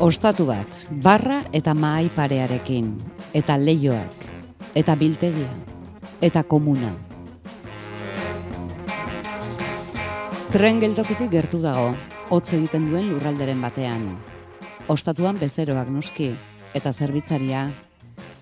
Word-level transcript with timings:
Ostatu 0.00 0.46
bat, 0.48 0.64
barra 1.04 1.42
eta 1.52 1.74
mahai 1.76 2.06
parearekin, 2.08 2.86
eta 3.36 3.58
leioak, 3.60 4.22
eta 4.72 4.94
biltegia, 4.96 5.50
eta 6.24 6.40
komuna. 6.40 6.88
Tren 10.54 10.80
geltokitik 10.80 11.28
gertu 11.28 11.60
dago, 11.60 11.90
hotz 12.32 12.46
egiten 12.56 12.86
duen 12.88 13.10
lurralderen 13.10 13.60
batean. 13.60 14.06
Ostatuan 14.88 15.36
bezeroak 15.36 15.92
noski, 15.92 16.30
eta 16.72 16.94
zerbitzaria, 16.96 17.66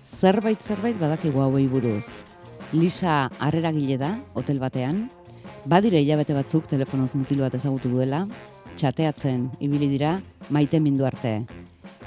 zerbait 0.07 0.63
zerbait 0.63 0.95
badakigu 0.95 1.43
hauei 1.43 1.65
buruz. 1.67 2.23
Lisa 2.71 3.25
harreragile 3.35 3.99
da, 3.99 4.13
hotel 4.31 4.63
batean, 4.63 5.09
badire 5.67 5.99
hilabete 5.99 6.39
batzuk 6.39 6.71
telefonoz 6.71 7.17
mutilu 7.19 7.43
bat 7.43 7.59
ezagutu 7.59 7.91
duela, 7.91 8.23
txateatzen 8.79 9.49
ibili 9.59 9.89
dira 9.91 10.21
maite 10.49 10.79
mindu 10.79 11.03
arte. 11.03 11.41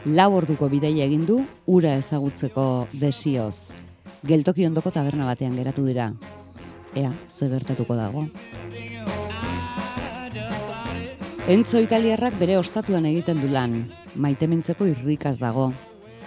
Lau 0.03 0.33
orduko 0.35 0.67
bideia 0.67 1.05
egin 1.07 1.23
du 1.29 1.37
ura 1.71 1.93
ezagutzeko 1.95 2.89
desioz. 2.99 3.71
Geltoki 4.27 4.67
ondoko 4.67 4.91
taberna 4.91 5.29
batean 5.29 5.55
geratu 5.55 5.85
dira. 5.87 6.09
Ea, 6.99 7.13
ze 7.31 7.47
gertatuko 7.47 7.95
dago. 7.95 8.25
Entzo 11.47 11.79
italiarrak 11.79 12.35
bere 12.41 12.57
ostatuan 12.59 13.07
egiten 13.07 13.39
du 13.43 13.49
lan, 13.53 13.85
maite 14.17 14.49
mintzeko 14.51 14.91
irrikaz 14.91 15.37
dago. 15.39 15.71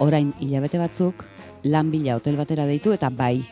Orain 0.00 0.32
hilabete 0.40 0.80
batzuk, 0.80 1.26
lan 1.62 1.90
bila 1.92 2.16
hotel 2.16 2.40
batera 2.40 2.64
deitu 2.64 2.96
eta 2.96 3.10
bai, 3.10 3.44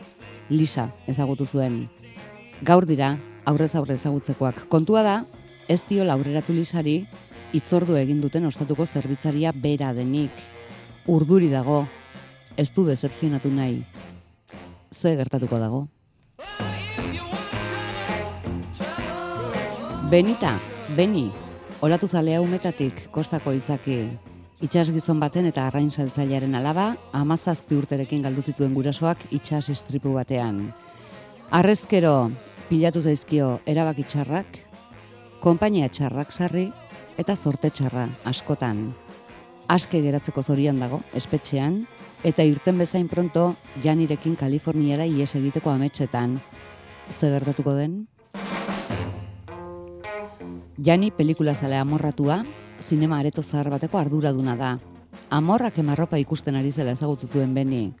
Lisa 0.49 0.89
ezagutu 1.05 1.45
zuen. 1.45 1.83
Gaur 2.65 2.85
dira, 2.89 3.19
aurrez 3.45 3.75
aurrez 3.75 3.99
ezagutzekoak. 3.99 4.65
Kontua 4.69 5.03
da, 5.05 5.15
ez 5.67 5.83
dio 5.89 6.03
laureratu 6.05 6.53
Lisari, 6.53 7.03
itzordu 7.53 7.95
egin 7.99 8.21
duten 8.21 8.45
ostatuko 8.45 8.85
zerbitzaria 8.85 9.51
bera 9.51 9.93
denik. 9.93 10.31
Urduri 11.07 11.49
dago, 11.49 11.85
ez 12.57 12.69
du 12.71 12.85
decepzionatu 12.85 13.51
nahi. 13.51 13.83
Ze 14.91 15.15
gertatuko 15.15 15.59
dago? 15.59 15.87
Benita, 20.09 20.55
Beni, 20.95 21.31
olatu 21.81 22.07
zalea 22.07 22.41
umetatik, 22.41 23.07
kostako 23.11 23.51
izaki. 23.57 24.05
Itxas 24.63 24.91
gizon 24.93 25.19
baten 25.19 25.49
eta 25.49 25.65
arrain 25.67 25.89
saltzailearen 25.91 26.55
alaba, 26.55 26.93
amazazpi 27.11 27.75
urterekin 27.75 28.21
galdu 28.23 28.41
zituen 28.41 28.73
gurasoak 28.77 29.25
itxas 29.35 29.67
istripu 29.73 30.13
batean. 30.15 30.69
Arrezkero, 31.51 32.31
pilatu 32.69 33.01
zaizkio 33.01 33.59
erabaki 33.65 34.05
txarrak, 34.07 34.61
konpainia 35.43 35.89
txarrak 35.89 36.31
sarri 36.31 36.69
eta 37.17 37.35
zorte 37.35 37.69
txarra 37.69 38.07
askotan. 38.25 38.89
Aske 39.67 40.01
geratzeko 40.01 40.43
zorian 40.43 40.79
dago, 40.79 41.01
espetxean, 41.17 41.85
eta 42.23 42.43
irten 42.45 42.77
bezain 42.77 43.07
pronto 43.09 43.53
janirekin 43.83 44.35
Kaliforniara 44.35 45.05
ies 45.05 45.31
egiteko 45.35 45.71
ametxetan. 45.71 46.39
Ze 47.19 47.29
gertatuko 47.29 47.73
den? 47.73 48.07
Jani 50.77 51.11
pelikula 51.11 51.55
zale 51.55 51.77
amorratua, 51.77 52.43
zinema 52.81 53.19
areto 53.19 53.41
zahar 53.41 53.69
bateko 53.69 53.97
arduraduna 53.97 54.55
da. 54.55 54.75
Amorrak 55.29 55.79
emarropa 55.79 56.19
ikusten 56.21 56.55
ari 56.55 56.71
zela 56.71 56.91
ezagutu 56.91 57.27
zuen 57.27 57.53
beni. 57.53 57.93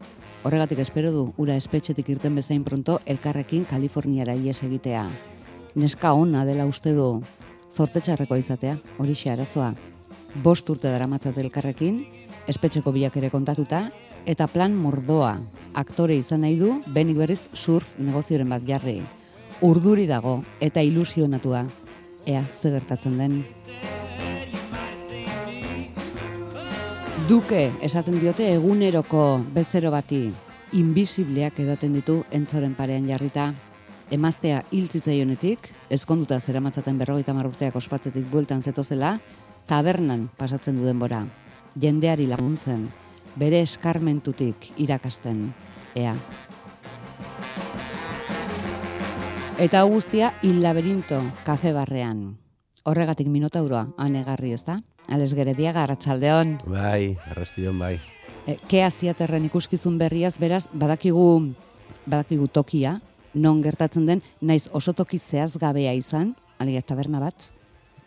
Horregatik 0.43 0.79
espero 0.83 1.11
du, 1.11 1.23
ura 1.41 1.55
espetxetik 1.55 2.09
irten 2.09 2.35
bezain 2.35 2.63
pronto 2.63 2.99
elkarrekin 3.05 3.65
Kaliforniara 3.65 4.35
ies 4.35 4.61
egitea. 4.61 5.07
Neska 5.75 6.13
ona 6.13 6.45
dela 6.45 6.67
uste 6.69 6.93
du, 6.93 7.23
zorte 7.75 7.99
txarreko 7.99 8.37
izatea, 8.39 8.77
hori 8.97 9.15
arazoa. 9.29 9.73
Bost 10.43 10.69
urte 10.69 10.87
dara 10.87 11.07
matzat 11.07 11.37
elkarrekin, 11.37 12.05
espetxeko 12.47 12.91
biak 12.95 13.17
ere 13.17 13.29
kontatuta, 13.29 13.89
eta 14.25 14.47
plan 14.47 14.73
mordoa, 14.75 15.35
aktore 15.73 16.15
izan 16.15 16.41
nahi 16.41 16.55
du, 16.59 16.79
benik 16.87 17.17
berriz 17.17 17.47
surf 17.53 17.93
negozioren 17.99 18.49
bat 18.49 18.63
jarri. 18.67 19.01
Urduri 19.61 20.07
dago 20.07 20.43
eta 20.59 20.81
ilusionatua, 20.81 21.65
ea, 22.25 22.43
ze 22.55 22.71
gertatzen 22.71 23.17
den. 23.17 23.43
Duke 27.27 27.71
esaten 27.81 28.19
diote 28.21 28.51
eguneroko 28.53 29.41
bezero 29.53 29.91
bati 29.91 30.27
invisibleak 30.77 31.59
edaten 31.63 31.95
ditu 31.95 32.19
entzoren 32.31 32.75
parean 32.75 33.07
jarrita. 33.09 33.53
Emaztea 34.13 34.59
hiltzitzaionetik, 34.69 35.71
ezkonduta 35.89 36.37
zera 36.37 36.59
matzaten 36.61 36.97
berrogeita 37.01 37.33
marrurteak 37.33 37.75
ospatzetik 37.79 38.27
bueltan 38.29 38.61
zetozela, 38.61 39.15
tabernan 39.65 40.27
pasatzen 40.37 40.77
du 40.77 40.85
denbora. 40.85 41.23
Jendeari 41.81 42.27
laguntzen, 42.29 42.83
bere 43.35 43.63
eskarmentutik 43.65 44.67
irakasten, 44.77 45.47
ea. 45.97 46.13
Eta 49.57 49.81
guztia 49.89 50.35
hil 50.43 50.61
laberinto 50.61 51.23
kafe 51.47 51.73
barrean. 51.73 52.35
Horregatik 52.85 53.31
minotauroa, 53.31 53.87
anegarri 53.97 54.53
ez 54.53 54.61
da? 54.67 54.83
Ales 55.09 55.33
gerediaga, 55.33 55.81
arratsaldeon. 55.81 56.59
Bai, 56.69 57.17
arrastion 57.31 57.81
bai. 57.81 57.95
E, 58.45 58.59
ke 58.69 58.83
aziaterren 58.85 59.49
ikuskizun 59.49 59.97
berriaz, 59.97 60.35
beraz, 60.37 60.67
badakigu, 60.73 61.55
badakigu 62.05 62.51
tokia, 62.53 62.99
non 63.35 63.61
gertatzen 63.61 64.07
den, 64.07 64.23
naiz 64.41 64.69
oso 64.73 64.93
toki 64.93 65.19
zehaz 65.19 65.55
izan, 65.95 66.35
aliga 66.57 66.81
taberna 66.81 67.19
bat, 67.19 67.35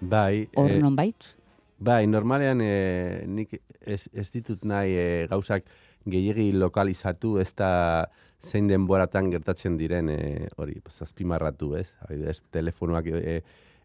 Bai, 0.00 0.48
hor 0.54 0.70
eh, 0.70 0.78
non 0.78 0.96
bait? 0.96 1.34
bai, 1.78 2.06
normalean 2.06 2.60
eh, 2.60 3.24
nik 3.26 3.60
ez, 3.80 4.08
ez 4.12 4.30
ditut 4.30 4.64
nahi 4.64 4.94
eh, 4.94 5.26
gauzak 5.30 5.64
gehiegi 6.06 6.52
lokalizatu, 6.52 7.38
ez 7.38 7.52
da 7.54 8.08
zein 8.40 8.68
denboratan 8.68 9.30
gertatzen 9.30 9.76
diren 9.78 10.08
eh, 10.08 10.48
hori, 10.56 10.80
pues, 10.80 11.00
azpimarratu, 11.02 11.74
ez? 11.76 11.88
Adibidez, 12.06 12.40
telefonoak 12.54 13.06
eh, 13.06 13.42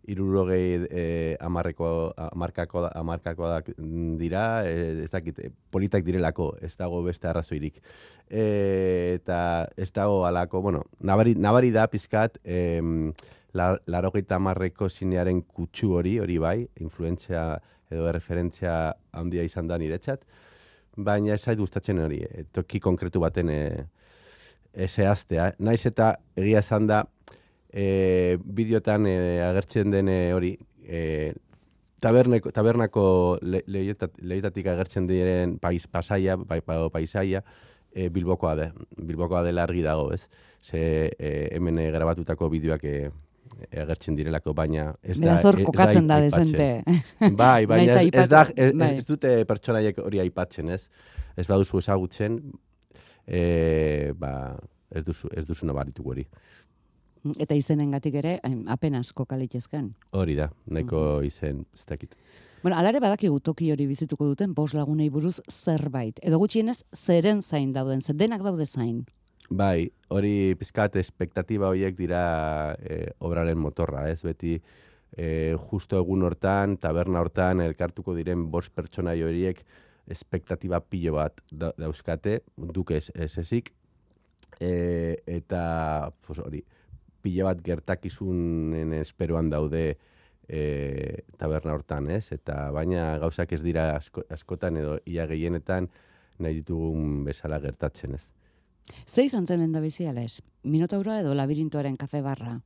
irurogei 0.08 0.88
eh, 0.90 1.38
amarreko, 1.40 2.14
amarkako, 2.32 2.88
amarkako 2.94 3.50
dira, 4.20 4.64
eh, 4.68 5.04
ez 5.06 5.12
dakit, 5.12 5.40
eh, 5.40 5.52
politak 5.72 6.04
direlako, 6.04 6.54
ez 6.62 6.76
dago 6.78 7.02
beste 7.04 7.28
arrazoirik. 7.28 7.80
Eh, 8.30 9.20
eta 9.22 9.70
ez 9.78 9.92
dago 9.92 10.26
alako, 10.26 10.62
bueno, 10.62 10.84
nabari, 11.00 11.36
nabari 11.36 11.72
da 11.72 11.88
pizkat, 11.88 12.40
eh, 12.44 12.82
la, 13.54 13.78
larogeita 13.88 14.36
amarreko 14.36 14.90
zinearen 14.90 15.42
kutsu 15.44 15.94
hori, 16.00 16.18
hori 16.20 16.38
bai, 16.42 16.58
influentzia 16.82 17.62
edo 17.94 18.12
referentzia 18.12 18.94
handia 19.14 19.44
izan 19.46 19.70
da 19.70 19.78
niretzat, 19.78 20.24
baina 20.98 21.34
ez 21.34 21.42
zait 21.42 21.60
gustatzen 21.60 22.02
hori, 22.04 22.22
toki 22.54 22.82
konkretu 22.84 23.22
baten 23.24 23.50
eh, 23.50 23.86
eh, 24.74 24.88
zehaztea. 24.88 25.54
Naiz 25.60 25.84
eta 25.90 26.16
egia 26.36 26.62
esan 26.66 26.88
da, 26.90 27.04
eh, 27.74 28.38
bideotan 28.44 29.08
eh, 29.10 29.42
agertzen 29.48 29.92
den 29.92 30.10
eh, 30.10 30.32
hori, 30.36 30.54
eh, 30.86 31.34
taberneko, 32.04 32.52
tabernako 32.52 33.06
le, 33.42 33.64
leiotat- 33.68 34.20
leiotatik 34.22 34.68
agertzen 34.68 35.08
diren 35.08 35.58
pais, 35.60 35.88
pasaia, 35.88 36.38
pai, 36.38 36.62
pa- 36.62 36.90
paisaia, 36.94 37.44
eh, 37.96 38.10
bilbokoa, 38.14 38.56
de, 38.60 38.72
bilbokoa 38.98 39.44
dela 39.44 39.64
argi 39.64 39.82
dago, 39.86 40.12
ez? 40.14 40.28
Ze 40.64 41.12
eh, 41.18 41.50
hemen 41.56 41.80
eh, 41.80 41.90
grabatutako 41.92 42.50
bideoak 42.50 42.84
eh, 42.86 43.10
agertzen 43.80 44.16
direlako, 44.16 44.54
baina 44.54 44.90
ez 45.04 45.18
da... 45.20 45.26
Beraz 45.34 45.46
hor 45.46 45.58
kokatzen 45.64 46.08
da 46.08 46.20
dezente. 46.24 46.84
Bai, 47.42 47.66
baina 47.70 48.00
ez, 48.02 48.10
ez, 48.14 48.28
da, 48.30 48.46
ez, 48.56 48.72
bai. 48.76 48.92
ez 49.00 49.06
dute 49.08 49.34
pertsonaiek 49.48 49.98
hori 50.04 50.20
aipatzen, 50.24 50.70
ez? 50.76 50.88
Ez 51.38 51.48
baduzu 51.48 51.80
ezagutzen, 51.80 52.40
e, 53.26 54.12
ba, 54.20 54.58
ez 54.94 55.04
duzu, 55.06 55.30
ez 55.34 55.46
duzu 55.48 55.66
nabaritu 55.70 56.04
hori. 56.06 56.26
Eta 57.40 57.56
izenengatik 57.56 58.16
ere, 58.20 58.40
apenas 58.68 59.14
kokalitezken. 59.16 59.94
Hori 60.12 60.36
da, 60.36 60.50
nahiko 60.68 61.20
Mhm. 61.20 61.26
izen, 61.26 61.66
ez 61.74 61.86
dakit. 61.86 62.16
Bueno, 62.64 62.78
alare 62.78 63.00
badakigu 63.00 63.40
toki 63.40 63.72
hori 63.72 63.86
bizituko 63.88 64.26
duten 64.26 64.54
bos 64.54 64.74
lagunei 64.74 65.10
buruz 65.10 65.42
zerbait. 65.50 66.20
Edo 66.22 66.38
gutxienez, 66.40 66.84
zeren 66.96 67.42
zain 67.42 67.72
dauden, 67.74 68.02
zer 68.02 68.16
denak 68.16 68.42
daude 68.42 68.66
zain. 68.66 69.06
Bai, 69.50 69.92
hori 70.10 70.56
pizkat 70.56 70.96
espektatiba 70.96 71.68
horiek 71.68 71.96
dira 71.98 72.76
e, 72.80 73.12
obraren 73.20 73.58
motorra, 73.58 74.10
ez? 74.10 74.22
Beti 74.24 74.62
e, 75.18 75.56
justo 75.70 75.98
egun 76.00 76.24
hortan, 76.24 76.78
taberna 76.78 77.20
hortan, 77.20 77.60
elkartuko 77.62 78.16
diren 78.16 78.50
bost 78.50 78.72
pertsonai 78.74 79.22
horiek 79.22 79.64
espektatiba 80.08 80.80
pilo 80.80 81.14
bat 81.16 81.42
da, 81.52 81.72
dauzkate, 81.78 82.42
duke 82.58 82.98
ez, 82.98 83.12
ez 83.14 83.38
ezik, 83.38 83.74
e, 84.60 85.18
eta 85.28 86.12
pues, 86.26 86.40
hori, 86.40 86.64
pilo 87.24 87.48
bat 87.48 87.62
gertakizunen 87.64 88.94
esperoan 89.00 89.50
daude 89.50 89.84
e, 90.48 91.24
taberna 91.40 91.74
hortan, 91.78 92.10
ez? 92.12 92.28
Eta 92.36 92.68
baina 92.76 93.14
gauzak 93.24 93.56
ez 93.56 93.62
dira 93.64 93.94
asko, 93.96 94.26
askotan 94.34 94.78
edo 94.82 94.98
ia 95.10 95.28
gehienetan 95.30 95.90
nahi 96.44 96.60
ditugun 96.60 97.24
bezala 97.28 97.60
gertatzen, 97.64 98.20
ez? 98.20 98.24
Ze 99.08 99.24
izan 99.24 99.48
zen 99.48 99.64
lenda 99.64 99.80
bizi, 99.80 100.06
Ales? 100.08 100.42
Minotauro 100.64 101.16
edo 101.16 101.34
labirintoaren 101.34 101.96
kafe 101.98 102.22
barra? 102.22 102.58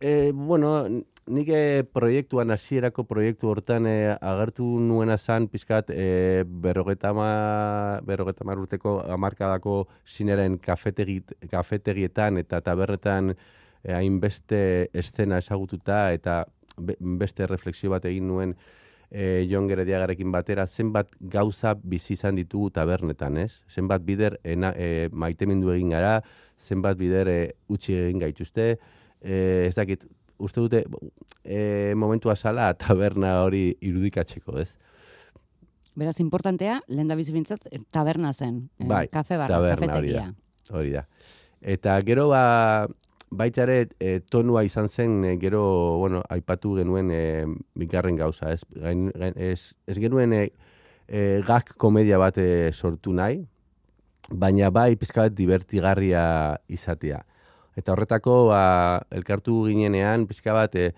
E, 0.00 0.32
bueno, 0.32 0.88
nik 1.28 1.48
eh, 1.52 1.84
proiektuan, 1.84 2.50
hasierako 2.50 3.04
proiektu 3.04 3.50
hortan 3.52 3.84
e, 3.86 4.16
agertu 4.16 4.64
nuena 4.80 5.18
zan, 5.18 5.46
pizkat, 5.52 5.90
e, 5.92 6.44
berrogeta 6.48 7.12
mar 7.12 8.62
urteko 8.62 8.94
amarkadako 9.12 9.74
zineren 10.08 10.56
kafetegi, 10.58 11.20
kafetegietan 11.50 12.40
eta 12.40 12.62
taberretan 12.64 13.34
hainbeste 13.84 14.88
eszena 14.96 15.38
ezagututa 15.44 16.06
eta 16.16 16.46
beste 17.20 17.46
refleksio 17.46 17.92
bat 17.92 18.06
egin 18.08 18.26
nuen 18.28 18.54
e, 19.10 19.44
Jon 19.50 19.68
Gerediagarekin 19.68 20.32
batera, 20.32 20.64
zenbat 20.66 21.12
gauza 21.20 21.74
bizi 21.74 22.14
izan 22.14 22.40
ditugu 22.40 22.70
tabernetan, 22.72 23.36
ez? 23.36 23.60
Zenbat 23.68 24.06
bider 24.06 24.38
e, 24.44 25.10
maitemindu 25.12 25.74
egin 25.74 25.92
gara, 25.92 26.22
zenbat 26.56 26.96
bider 26.96 27.28
e, 27.28 27.38
utzi 27.68 27.98
egin 27.98 28.24
gaituzte, 28.24 28.70
e, 29.20 29.66
ez 29.68 29.74
dakit, 29.76 30.04
uste 30.40 30.60
dute 30.60 30.84
e, 31.44 31.92
momentua 31.96 32.36
zala 32.36 32.72
taberna 32.74 33.40
hori 33.44 33.74
irudikatzeko, 33.80 34.58
ez? 34.60 34.70
Beraz, 35.98 36.20
importantea, 36.22 36.80
lehen 36.88 37.10
da 37.10 37.16
bizibintzat, 37.18 37.66
taberna 37.92 38.32
zen. 38.32 38.68
Bai, 38.78 39.06
kafe 39.12 39.36
barra, 39.36 39.58
taberna 39.58 39.98
hori 39.98 40.14
da. 40.16 40.26
Hori 40.70 40.94
da. 40.94 41.04
Eta 41.60 41.98
gero 42.06 42.28
ba, 42.30 42.86
baita 43.30 43.62
ere 43.62 43.78
e, 44.02 44.18
tonua 44.20 44.64
izan 44.66 44.88
zen 44.88 45.24
e, 45.24 45.36
gero 45.38 45.62
bueno 45.98 46.22
aipatu 46.28 46.74
genuen 46.76 47.10
e, 47.14 47.46
bigarren 47.78 48.18
gauza 48.18 48.52
ez 48.52 48.64
ez, 49.36 49.74
ez 49.86 49.98
genuen 49.98 50.32
e, 50.34 50.42
e, 51.06 51.40
gak 51.46 51.76
komedia 51.78 52.18
bat 52.18 52.38
e, 52.38 52.72
sortu 52.72 53.14
nahi 53.14 53.44
baina 54.30 54.70
bai 54.70 54.96
pizka 54.96 55.28
bat 55.28 55.36
divertigarria 55.38 56.24
izatea 56.68 57.22
eta 57.80 57.94
horretako 57.96 58.50
ba, 58.52 58.62
elkartu 59.10 59.64
ginenean 59.68 60.28
pizka 60.28 60.54
bat 60.56 60.76
e, 60.76 60.92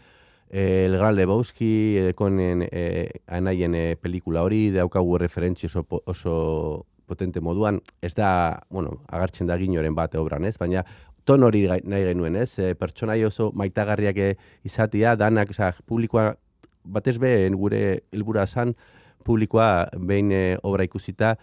El 0.53 0.99
Gran 0.99 1.17
Lebowski 1.17 2.13
konen 2.15 2.67
e, 2.67 3.09
anaien 3.33 3.75
e, 3.75 3.85
pelikula 3.97 4.43
hori 4.45 4.67
daukagu 4.75 5.17
referentzio 5.23 5.71
oso, 5.71 6.03
oso 6.05 6.35
potente 7.09 7.41
moduan, 7.41 7.81
ez 8.03 8.13
da, 8.15 8.63
bueno, 8.69 8.99
agartzen 9.09 9.49
da 9.49 9.57
ginoren 9.61 9.97
bate 9.97 10.21
obran, 10.21 10.45
ez? 10.45 10.59
Baina 10.61 10.85
ton 11.29 11.45
hori 11.47 11.65
nahi 11.69 12.05
genuen, 12.11 12.37
ez? 12.37 12.51
E, 12.59 12.75
pertsonai 12.79 13.23
oso 13.25 13.51
maitagarriak 13.57 14.21
e, 14.21 14.29
izatia, 14.69 15.15
danak, 15.17 15.55
oza, 15.55 15.73
publikoa, 15.89 16.35
batez 16.85 17.17
behen 17.23 17.57
gure 17.57 17.83
helbura 18.13 18.47
zan, 18.47 18.75
publikoa 19.25 19.89
behin 19.97 20.33
e, 20.33 20.45
obra 20.67 20.85
ikusita, 20.89 21.37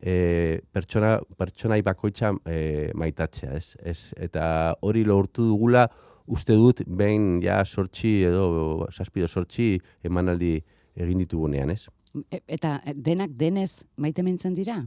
e, 0.00 0.60
pertsona, 0.72 1.18
pertsonai 1.38 1.80
bakoitza 1.82 2.32
e, 2.46 2.90
maitatzea, 2.94 3.54
ez? 3.56 3.76
ez? 3.82 3.98
Eta 4.16 4.74
hori 4.82 5.04
lortu 5.04 5.46
dugula, 5.50 5.86
uste 6.28 6.56
dut, 6.58 6.82
behin 6.86 7.38
ja 7.42 7.62
sortxi 7.64 8.22
edo 8.28 8.88
saspido 8.92 9.28
sortxi 9.28 9.76
emanaldi 10.04 10.58
egin 10.98 11.24
ditugunean, 11.24 11.72
ez? 11.72 11.86
E, 12.30 12.42
eta 12.46 12.78
denak 12.94 13.34
denez 13.38 13.84
maite 13.96 14.24
mintzen 14.26 14.54
dira? 14.56 14.82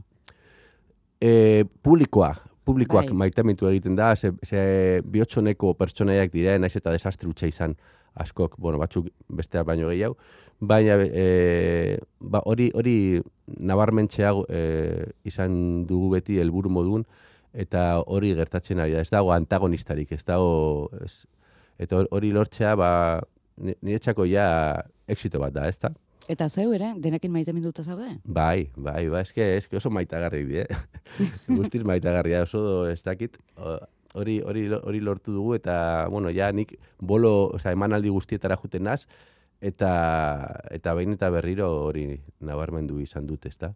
E, 1.22 1.64
publikoa, 1.82 2.34
publikoak 2.66 3.10
bai. 3.10 3.18
maitamentu 3.26 3.68
egiten 3.70 3.96
da, 3.98 4.14
ze, 4.16 4.32
ze 4.46 5.00
bihotxoneko 5.04 5.74
pertsonaiak 5.78 6.32
dira, 6.32 6.56
naiz 6.58 6.74
eta 6.78 6.94
desastre 6.94 7.30
utxa 7.30 7.50
izan 7.50 7.76
askok, 8.14 8.56
bueno, 8.58 8.78
batzuk 8.78 9.08
besteak 9.28 9.66
baino 9.66 9.88
gehiago, 9.88 10.16
baina 10.60 10.98
e, 11.02 11.98
ba, 12.20 12.42
hori, 12.44 12.70
hori 12.74 12.96
nabarmentzea 13.46 14.32
e, 14.48 14.62
izan 15.28 15.86
dugu 15.88 16.12
beti 16.16 16.38
helburu 16.42 16.70
modun, 16.70 17.06
eta 17.52 18.02
hori 18.06 18.32
gertatzen 18.38 18.80
ari 18.80 18.96
da, 18.96 19.02
ez 19.04 19.10
dago 19.12 19.32
antagonistarik, 19.34 20.12
ez 20.12 20.22
dago, 20.24 20.88
ez, 21.04 21.24
eta 21.82 22.04
hori 22.10 22.32
lortzea, 22.32 22.76
ba, 22.78 22.92
niretzako 23.58 24.26
ja 24.28 24.46
exito 25.10 25.40
bat 25.42 25.54
da, 25.56 25.68
ez 25.68 25.78
da? 25.82 25.92
Eta 26.30 26.46
zeu 26.48 26.70
ere, 26.72 26.92
denekin 27.02 27.32
maite 27.34 27.52
minduta 27.52 27.82
zaude? 27.82 28.08
Bai, 28.24 28.70
bai, 28.76 29.08
bai, 29.10 29.24
eske, 29.26 29.56
eske 29.58 29.76
oso 29.80 29.90
maitagarri 29.90 30.44
die. 30.46 30.66
Guztiz 31.58 31.82
maitagarria 31.86 32.44
oso 32.46 32.86
ez 32.88 33.00
dakit. 33.02 33.40
Hori, 34.14 34.40
hori, 34.44 34.66
hori 34.76 35.00
lortu 35.00 35.32
dugu 35.32 35.54
eta, 35.56 36.06
bueno, 36.12 36.30
ja 36.30 36.50
nik 36.52 36.74
bolo, 37.00 37.52
oza, 37.56 37.72
emanaldi 37.72 38.10
guztietara 38.12 38.58
juten 38.60 38.84
naz, 38.84 39.06
eta, 39.60 39.92
eta 40.70 40.92
behin 40.98 41.16
eta 41.16 41.30
berriro 41.32 41.70
hori 41.86 42.18
nabarmendu 42.44 43.00
izan 43.00 43.26
dut, 43.26 43.46
ezta? 43.46 43.72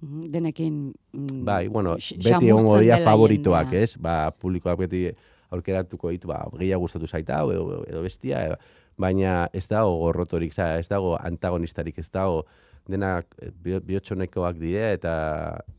Mhm, 0.00 0.30
denekin... 0.32 0.78
Mm, 1.12 1.44
bai, 1.44 1.68
bueno, 1.68 1.98
beti 1.98 2.48
egongo 2.48 2.78
dia 2.80 2.98
favoritoak, 3.04 3.74
ez? 3.76 3.96
Ba, 4.00 4.30
publikoak 4.32 4.78
beti 4.86 5.06
aurkeratuko 5.54 6.10
ditu, 6.14 6.30
ba, 6.32 6.42
gehiago 6.56 6.86
gustatu 6.86 7.06
zaita, 7.06 7.42
edo, 7.52 7.82
edo 7.88 8.02
bestia, 8.02 8.44
baina 9.00 9.48
ez 9.52 9.66
dago 9.70 9.96
gorrotorik, 10.00 10.54
ez 10.56 10.88
dago 10.88 11.16
antagonistarik, 11.18 11.98
ez 11.98 12.08
dago 12.12 12.44
denak 12.88 13.26
eh, 13.40 13.50
bihotxonekoak 13.80 14.58
dire 14.60 14.92
eta 14.94 15.14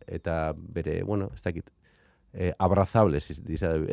eta 0.08 0.54
bere, 0.56 1.02
bueno, 1.04 1.30
ez 1.36 1.42
dakit, 1.44 1.70
eh, 2.36 2.52
abrazables 2.60 3.42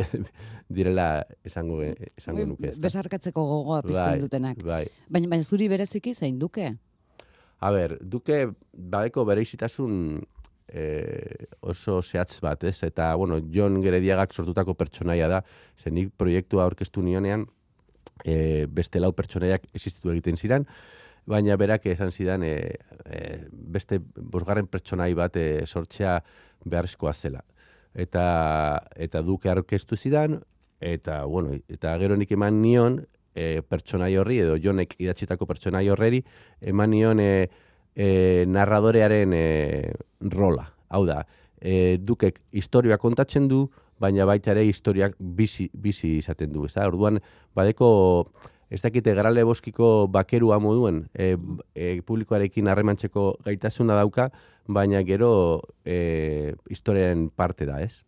direla 0.69 1.07
esango, 1.47 1.81
esango 2.17 2.47
nuke. 2.51 2.75
Besarkatzeko 2.83 3.45
gogoa 3.47 3.81
pizten 3.87 4.03
bai, 4.03 4.21
dutenak. 4.21 4.63
Bai. 4.67 4.85
Baina, 5.09 5.31
baina 5.33 5.47
zuri 5.47 5.71
bereziki 5.73 6.15
zain 6.15 6.39
duke? 6.43 6.75
A 7.63 7.71
ber, 7.71 7.97
duke 8.03 8.45
badeko 8.73 9.25
bere 9.25 9.47
izitasun 9.47 10.21
eh, 10.69 11.47
oso 11.61 12.01
zehatz 12.03 12.41
bat, 12.43 12.65
ez? 12.67 12.83
Eta, 12.83 13.15
bueno, 13.15 13.39
John 13.55 13.79
Gerediagak 13.85 14.35
sortutako 14.35 14.75
pertsonaia 14.75 15.29
da, 15.31 15.43
zenik 15.79 16.11
proiektua 16.19 16.67
aurkeztu 16.67 17.05
nionean, 17.07 17.47
e, 18.25 18.67
beste 18.71 19.01
lau 19.01 19.13
pertsonaiak 19.17 19.69
existitu 19.75 20.13
egiten 20.13 20.37
ziren, 20.37 20.67
baina 21.29 21.57
berak 21.57 21.87
esan 21.93 22.11
zidan 22.13 22.43
e, 22.47 22.55
e, 23.07 23.21
beste 23.53 24.01
bosgarren 24.03 24.67
pertsonai 24.71 25.13
bat 25.15 25.37
e, 25.39 25.65
sortzea 25.67 26.19
beharrezkoa 26.65 27.15
zela. 27.15 27.43
Eta, 27.95 28.83
eta 28.97 29.23
duke 29.23 29.51
arkeztu 29.53 29.97
zidan, 29.97 30.41
eta, 30.81 31.25
bueno, 31.25 31.53
eta 31.69 31.97
gero 32.01 32.17
nik 32.17 32.33
eman 32.33 32.63
nion 32.63 33.03
e, 33.35 33.61
pertsonai 33.69 34.15
horri, 34.17 34.41
edo 34.45 34.57
jonek 34.61 34.97
idatxitako 35.01 35.47
pertsonai 35.49 35.85
horreri, 35.93 36.23
eman 36.73 36.91
nion 36.91 37.21
e, 37.21 37.33
e, 37.95 38.09
narradorearen 38.49 39.37
e, 39.37 39.45
rola. 40.33 40.67
Hau 40.93 41.05
da, 41.09 41.23
e, 41.61 41.99
dukek 42.01 42.41
historia 42.53 42.99
kontatzen 42.99 43.49
du, 43.49 43.67
baina 44.03 44.27
baita 44.27 44.51
ere 44.53 44.65
historiak 44.67 45.15
bizi, 45.19 45.69
bizi 45.73 46.17
izaten 46.19 46.53
du. 46.53 46.67
Ez 46.67 46.75
Orduan, 46.83 47.21
badeko, 47.55 47.89
ez 48.73 48.81
dakite, 48.81 49.13
garale 49.15 49.45
boskiko 49.45 50.07
bakerua 50.09 50.57
moduen, 50.63 51.05
e, 51.13 51.37
e, 51.75 52.01
publikoarekin 52.09 52.71
harremantzeko 52.73 53.37
gaitasuna 53.45 53.99
dauka, 53.99 54.31
baina 54.67 55.03
gero 55.05 55.61
e, 55.85 56.55
historien 56.73 57.29
parte 57.29 57.69
da, 57.69 57.83
ez? 57.85 58.07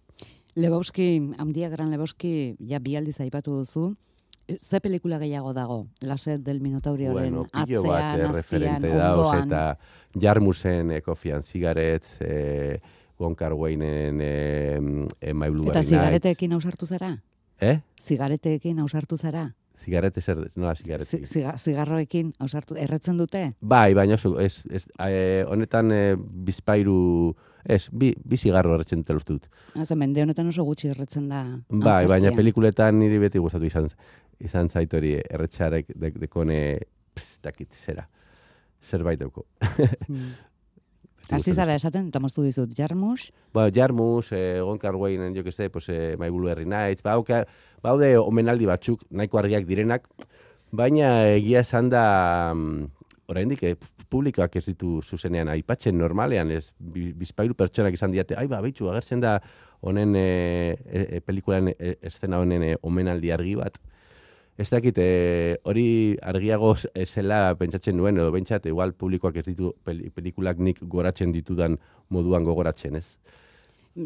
Lebowski, 0.56 1.34
handia 1.38 1.68
gran 1.68 1.90
Lebowski, 1.92 2.56
ja 2.64 2.80
bi 2.80 2.94
aldiz 2.96 3.18
aipatu 3.20 3.58
duzu, 3.58 3.90
ze 4.60 4.80
pelikula 4.80 5.18
gehiago 5.18 5.52
dago? 5.52 5.78
Laset 6.00 6.40
del 6.40 6.60
Minotaurio 6.60 7.12
bueno, 7.12 7.44
atzean, 7.52 7.88
bat, 7.88 8.20
eh, 8.20 8.30
referente 8.32 8.92
dauz, 8.94 9.34
eta 9.42 9.64
jarmusen, 10.20 10.92
ekofian, 10.96 11.42
zigaretz, 11.42 12.20
eh, 12.20 12.80
Wonkar 13.18 13.52
Wainen 13.52 14.20
e, 14.20 14.80
e, 15.20 15.30
Eta 15.30 15.82
zigareteekin 15.82 16.52
ausartu 16.52 16.86
zara? 16.86 17.12
Eh? 17.60 17.78
Zigareteekin 18.00 18.80
ausartu 18.80 19.16
zara? 19.16 19.52
Zigarete 19.74 20.22
zer, 20.22 20.38
nola 20.54 20.74
zigarete? 20.78 21.18
zigarroekin 21.26 22.30
ausartu, 22.40 22.76
erretzen 22.78 23.18
dute? 23.18 23.42
Bai, 23.60 23.94
baina 23.98 24.14
oso, 24.14 24.36
ez, 24.40 24.62
ez, 24.70 24.84
e, 25.02 25.42
honetan 25.50 25.90
e, 25.92 26.00
bizpairu, 26.46 27.34
ez, 27.64 27.88
bi, 27.90 28.12
bi 28.14 28.38
zigarro 28.38 28.76
erretzen 28.76 29.02
dute 29.02 29.18
uste 29.18 29.34
dut. 29.34 29.48
Ez, 29.74 29.88
mende 29.98 30.22
honetan 30.22 30.48
oso 30.52 30.64
gutxi 30.68 30.92
erretzen 30.94 31.28
da. 31.32 31.42
Bai, 31.68 32.04
baina 32.10 32.32
pelikuletan 32.36 33.00
niri 33.02 33.18
beti 33.26 33.42
gustatu 33.42 33.66
izan, 33.66 33.90
izan 34.38 34.70
zaitori 34.70 35.16
erretxarek 35.18 35.90
dekone, 36.22 36.58
pss, 37.14 37.40
dakit, 37.42 37.74
zera, 37.74 38.06
zerbait 38.84 39.20
dauko. 39.20 39.48
Hmm. 40.06 40.34
Hasi 41.30 41.54
zara 41.54 41.74
esaten, 41.74 42.08
eta 42.10 42.20
moztu 42.20 42.42
dizut, 42.44 42.72
Jarmus? 42.76 43.30
Ba, 43.54 43.70
Jarmus, 43.72 44.32
eh, 44.32 44.60
Gonkar 44.60 44.96
Wainen, 44.96 45.34
jo 45.34 45.44
que 45.44 45.52
sé, 45.52 45.70
pues, 45.70 45.88
eh, 45.88 46.16
Maibulu 46.18 46.48
Herri 46.48 46.66
Nights, 46.66 47.02
ba, 47.02 47.16
okay, 47.18 47.44
baude 47.82 48.16
omenaldi 48.18 48.66
batzuk, 48.66 49.02
nahiko 49.10 49.38
argiak 49.38 49.64
direnak, 49.66 50.08
baina 50.70 51.30
egia 51.32 51.60
esan 51.60 51.88
da, 51.88 52.52
um, 52.52 52.90
oraindik, 53.28 53.62
eh, 53.62 53.76
publikoak 54.10 54.56
ez 54.56 54.66
ditu 54.66 55.00
zuzenean 55.02 55.48
aipatzen 55.48 55.96
normalean, 55.98 56.50
ez 56.50 56.68
bizpailu 56.78 57.56
pertsonak 57.58 57.96
izan 57.96 58.12
diate, 58.14 58.36
ai 58.38 58.46
ba, 58.46 58.60
bitxu, 58.64 58.90
agertzen 58.90 59.20
da 59.24 59.38
honen 59.84 60.14
e, 60.16 60.76
e, 60.86 61.20
pelikulan 61.24 61.72
e, 61.72 61.96
eszena 62.02 62.40
honen 62.40 62.62
e, 62.62 62.76
omenaldi 62.82 63.32
argi 63.34 63.56
bat, 63.60 63.80
Ez 64.56 64.68
dakit, 64.70 64.98
e, 65.02 65.56
hori 65.66 65.86
argiago 66.22 66.76
zela 67.06 67.56
pentsatzen 67.58 67.98
duen, 67.98 68.20
edo 68.20 68.30
bentsat, 68.30 68.66
igual 68.70 68.92
publikoak 68.94 69.40
ez 69.40 69.48
ditu 69.48 69.72
pelikulak 69.84 70.60
nik 70.62 70.78
goratzen 70.90 71.32
ditudan 71.34 71.74
moduan 72.14 72.46
gogoratzen, 72.46 73.00
ez? 73.00 73.08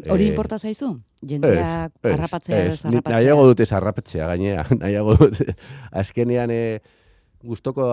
Hori 0.09 0.25
Eh, 0.25 0.29
inporta 0.31 0.57
zaizu? 0.57 0.99
Jendeak 1.25 1.93
Ez, 2.01 2.13
harrapatzea 2.13 2.57
ez, 2.63 2.79
zarrapatzea? 2.79 3.13
Nahiago 3.13 3.45
dute 3.49 3.65
zarrapatzea, 3.65 4.27
gainea. 4.29 4.65
Nahiago 4.81 5.15
dute. 5.17 5.53
Azkenean, 5.91 6.53
e, 6.53 6.79
gustoko, 7.41 7.85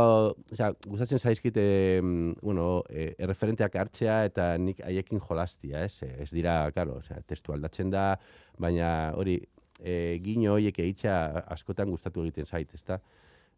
osea, 0.53 0.73
gustatzen 0.87 1.21
zaizkite, 1.21 1.65
mm, 2.03 2.39
bueno, 2.43 2.83
e, 2.91 3.13
erreferenteak 3.19 3.77
hartzea 3.81 4.23
eta 4.29 4.49
nik 4.59 4.81
haiekin 4.85 5.21
jolastia, 5.21 5.85
ez? 5.85 6.03
Ez 6.25 6.31
dira, 6.33 6.71
claro, 6.73 6.99
osea, 7.01 7.21
testu 7.27 7.55
aldatzen 7.57 7.93
da, 7.93 8.15
baina 8.59 9.13
hori, 9.17 9.39
e, 9.81 10.19
gino 10.25 10.55
horiek 10.55 10.79
eitza 10.85 11.45
askotan 11.53 11.91
gustatu 11.91 12.25
egiten 12.25 12.47
zait, 12.47 12.73
ezta? 12.75 13.01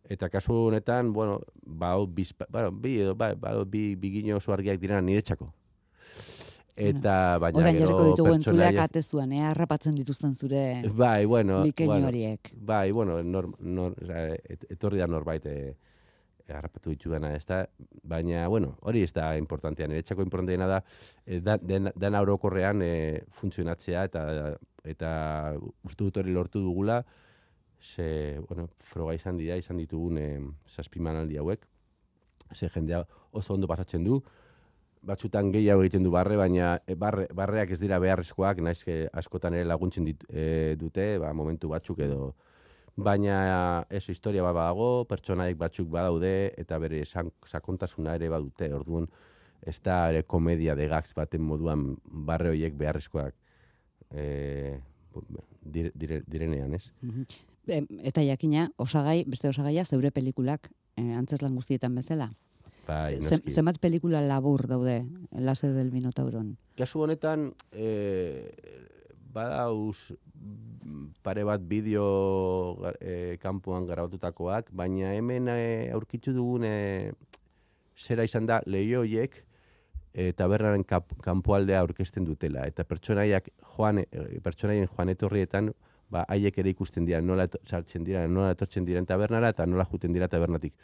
Eta 0.08 0.28
kasu 0.32 0.54
honetan, 0.68 1.12
bueno, 1.12 1.40
ba, 1.62 1.94
bizpa, 2.06 2.46
bueno, 2.50 2.72
bi, 2.72 2.98
edo, 3.04 3.14
ba, 3.14 3.34
ba, 3.34 3.52
bi, 3.64 3.94
bi 3.96 4.12
gino 4.20 4.38
oso 4.38 4.54
argiak 4.54 4.80
dira 4.80 5.00
niretzako. 5.02 5.52
Eta, 6.78 7.12
baina 7.42 7.58
Orain 7.58 7.76
gero 7.80 7.96
ditugu 8.12 8.36
entzuleak 8.36 8.76
atezuan, 8.84 9.32
eh? 9.34 9.42
harrapatzen 9.48 9.96
dituzten 9.98 10.34
zure 10.34 10.60
Bai, 10.94 11.24
bueno, 11.26 11.64
bueno, 11.74 12.06
horiek. 12.06 12.52
Bai, 12.54 12.92
bueno, 12.92 13.18
nor, 13.22 13.50
nor, 13.58 13.96
et, 14.46 14.62
etorri 14.70 15.02
da 15.02 15.08
norbait 15.10 15.44
e, 15.50 15.56
harrapatu 16.54 16.94
ditugana, 16.94 17.32
ez 17.34 17.44
da? 17.48 17.64
Baina, 18.06 18.46
bueno, 18.48 18.76
hori 18.86 19.02
ez 19.02 19.12
da 19.12 19.32
importantea. 19.36 19.88
Niretzako 19.90 20.22
importanteena 20.22 20.68
da, 20.70 20.78
e, 21.26 21.40
da, 21.42 21.58
den, 21.58 21.90
dena 21.98 22.22
orokorrean 22.22 22.82
e, 22.86 22.92
funtzionatzea 23.40 24.06
eta 24.08 24.24
eta 24.88 25.10
uste 25.84 26.04
dut 26.04 26.18
hori 26.20 26.34
lortu 26.34 26.62
dugula, 26.64 27.02
ze, 27.80 28.40
bueno, 28.48 28.68
froga 28.90 29.14
izan 29.14 29.38
dira, 29.38 29.56
izan 29.56 29.78
ditugun 29.78 30.18
e, 30.18 30.28
zazpimanaldi 30.68 31.38
hauek, 31.38 31.66
ze 32.54 32.68
jendea 32.68 33.04
oso 33.32 33.54
ondo 33.54 33.68
pasatzen 33.68 34.04
du, 34.04 34.20
batzutan 35.08 35.52
gehiago 35.54 35.84
egiten 35.84 36.02
du 36.02 36.10
barre, 36.10 36.36
baina 36.36 36.78
e, 36.86 36.96
barre, 36.98 37.28
barreak 37.34 37.70
ez 37.76 37.80
dira 37.80 38.00
beharrezkoak, 38.02 38.62
naiz 38.64 38.82
askotan 39.12 39.54
ere 39.54 39.68
laguntzen 39.68 40.08
dit, 40.08 40.24
e, 40.28 40.74
dute, 40.80 41.16
ba, 41.22 41.32
momentu 41.32 41.70
batzuk 41.70 42.02
edo. 42.08 42.34
Baina 42.98 43.84
ez 43.94 44.08
historia 44.10 44.42
bat 44.42 44.56
badago, 44.56 45.04
pertsonaik 45.06 45.58
batzuk 45.58 45.86
badaude, 45.92 46.52
eta 46.58 46.80
bere 46.82 47.04
sakontasuna 47.06 48.16
ere 48.18 48.30
badute, 48.32 48.72
orduan 48.74 49.06
ez 49.62 49.78
da 49.84 50.08
ere 50.10 50.24
komedia 50.26 50.74
de 50.74 50.88
gags 50.90 51.14
baten 51.14 51.42
moduan 51.42 51.92
barre 52.26 52.50
horiek 52.50 52.74
beharrezkoak 52.78 53.34
e, 54.10 54.80
dire, 55.62 55.92
dire, 55.94 56.22
direnean, 56.26 56.74
ez? 56.74 56.90
Em, 57.68 57.86
Eta 58.00 58.24
jakina, 58.24 58.70
osagai, 58.76 59.24
beste 59.28 59.48
osagaia, 59.48 59.84
zeure 59.84 60.10
pelikulak, 60.10 60.70
eh, 60.96 61.12
antzeslan 61.16 61.54
guztietan 61.54 61.94
bezala. 61.94 62.32
Bai. 62.88 63.18
Zenbat 63.20 63.76
pelikula 63.82 64.22
labur 64.24 64.64
daude, 64.66 65.02
Lase 65.32 65.68
del 65.74 65.90
Minotauron? 65.92 66.54
Kasu 66.78 67.02
honetan, 67.04 67.50
e, 67.72 68.48
badauz 69.32 70.14
mm, 70.14 71.20
pare 71.22 71.44
bat 71.44 71.60
bideo 71.60 72.08
e, 73.00 73.36
kanpoan 73.42 73.86
grabatutakoak, 73.88 74.72
baina 74.72 75.12
hemen 75.12 75.50
e, 75.52 75.90
aurkitu 75.92 76.32
dugun 76.32 76.64
e, 76.64 77.12
zera 77.98 78.24
izan 78.24 78.48
da 78.48 78.62
lehioiek 78.66 79.42
e, 80.18 80.32
tabernaren 80.36 80.84
kanpoaldea 81.22 81.82
aurkezten 81.84 82.26
dutela. 82.26 82.66
Eta 82.66 82.84
pertsonaiak 82.88 83.52
joan, 83.76 84.02
e, 84.02 84.40
pertsonaien 84.42 84.88
joan 84.90 85.14
etorrietan, 85.14 85.70
ba, 86.10 86.24
haiek 86.32 86.58
ere 86.62 86.74
ikusten 86.74 87.06
dira, 87.06 87.22
nola 87.22 87.46
sartzen 87.66 88.04
dira, 88.06 88.26
nola 88.26 88.52
etortzen 88.56 88.86
diren 88.88 89.06
tabernara, 89.06 89.52
eta 89.54 89.66
nola 89.68 89.86
juten 89.88 90.16
dira 90.16 90.28
tabernatik. 90.32 90.74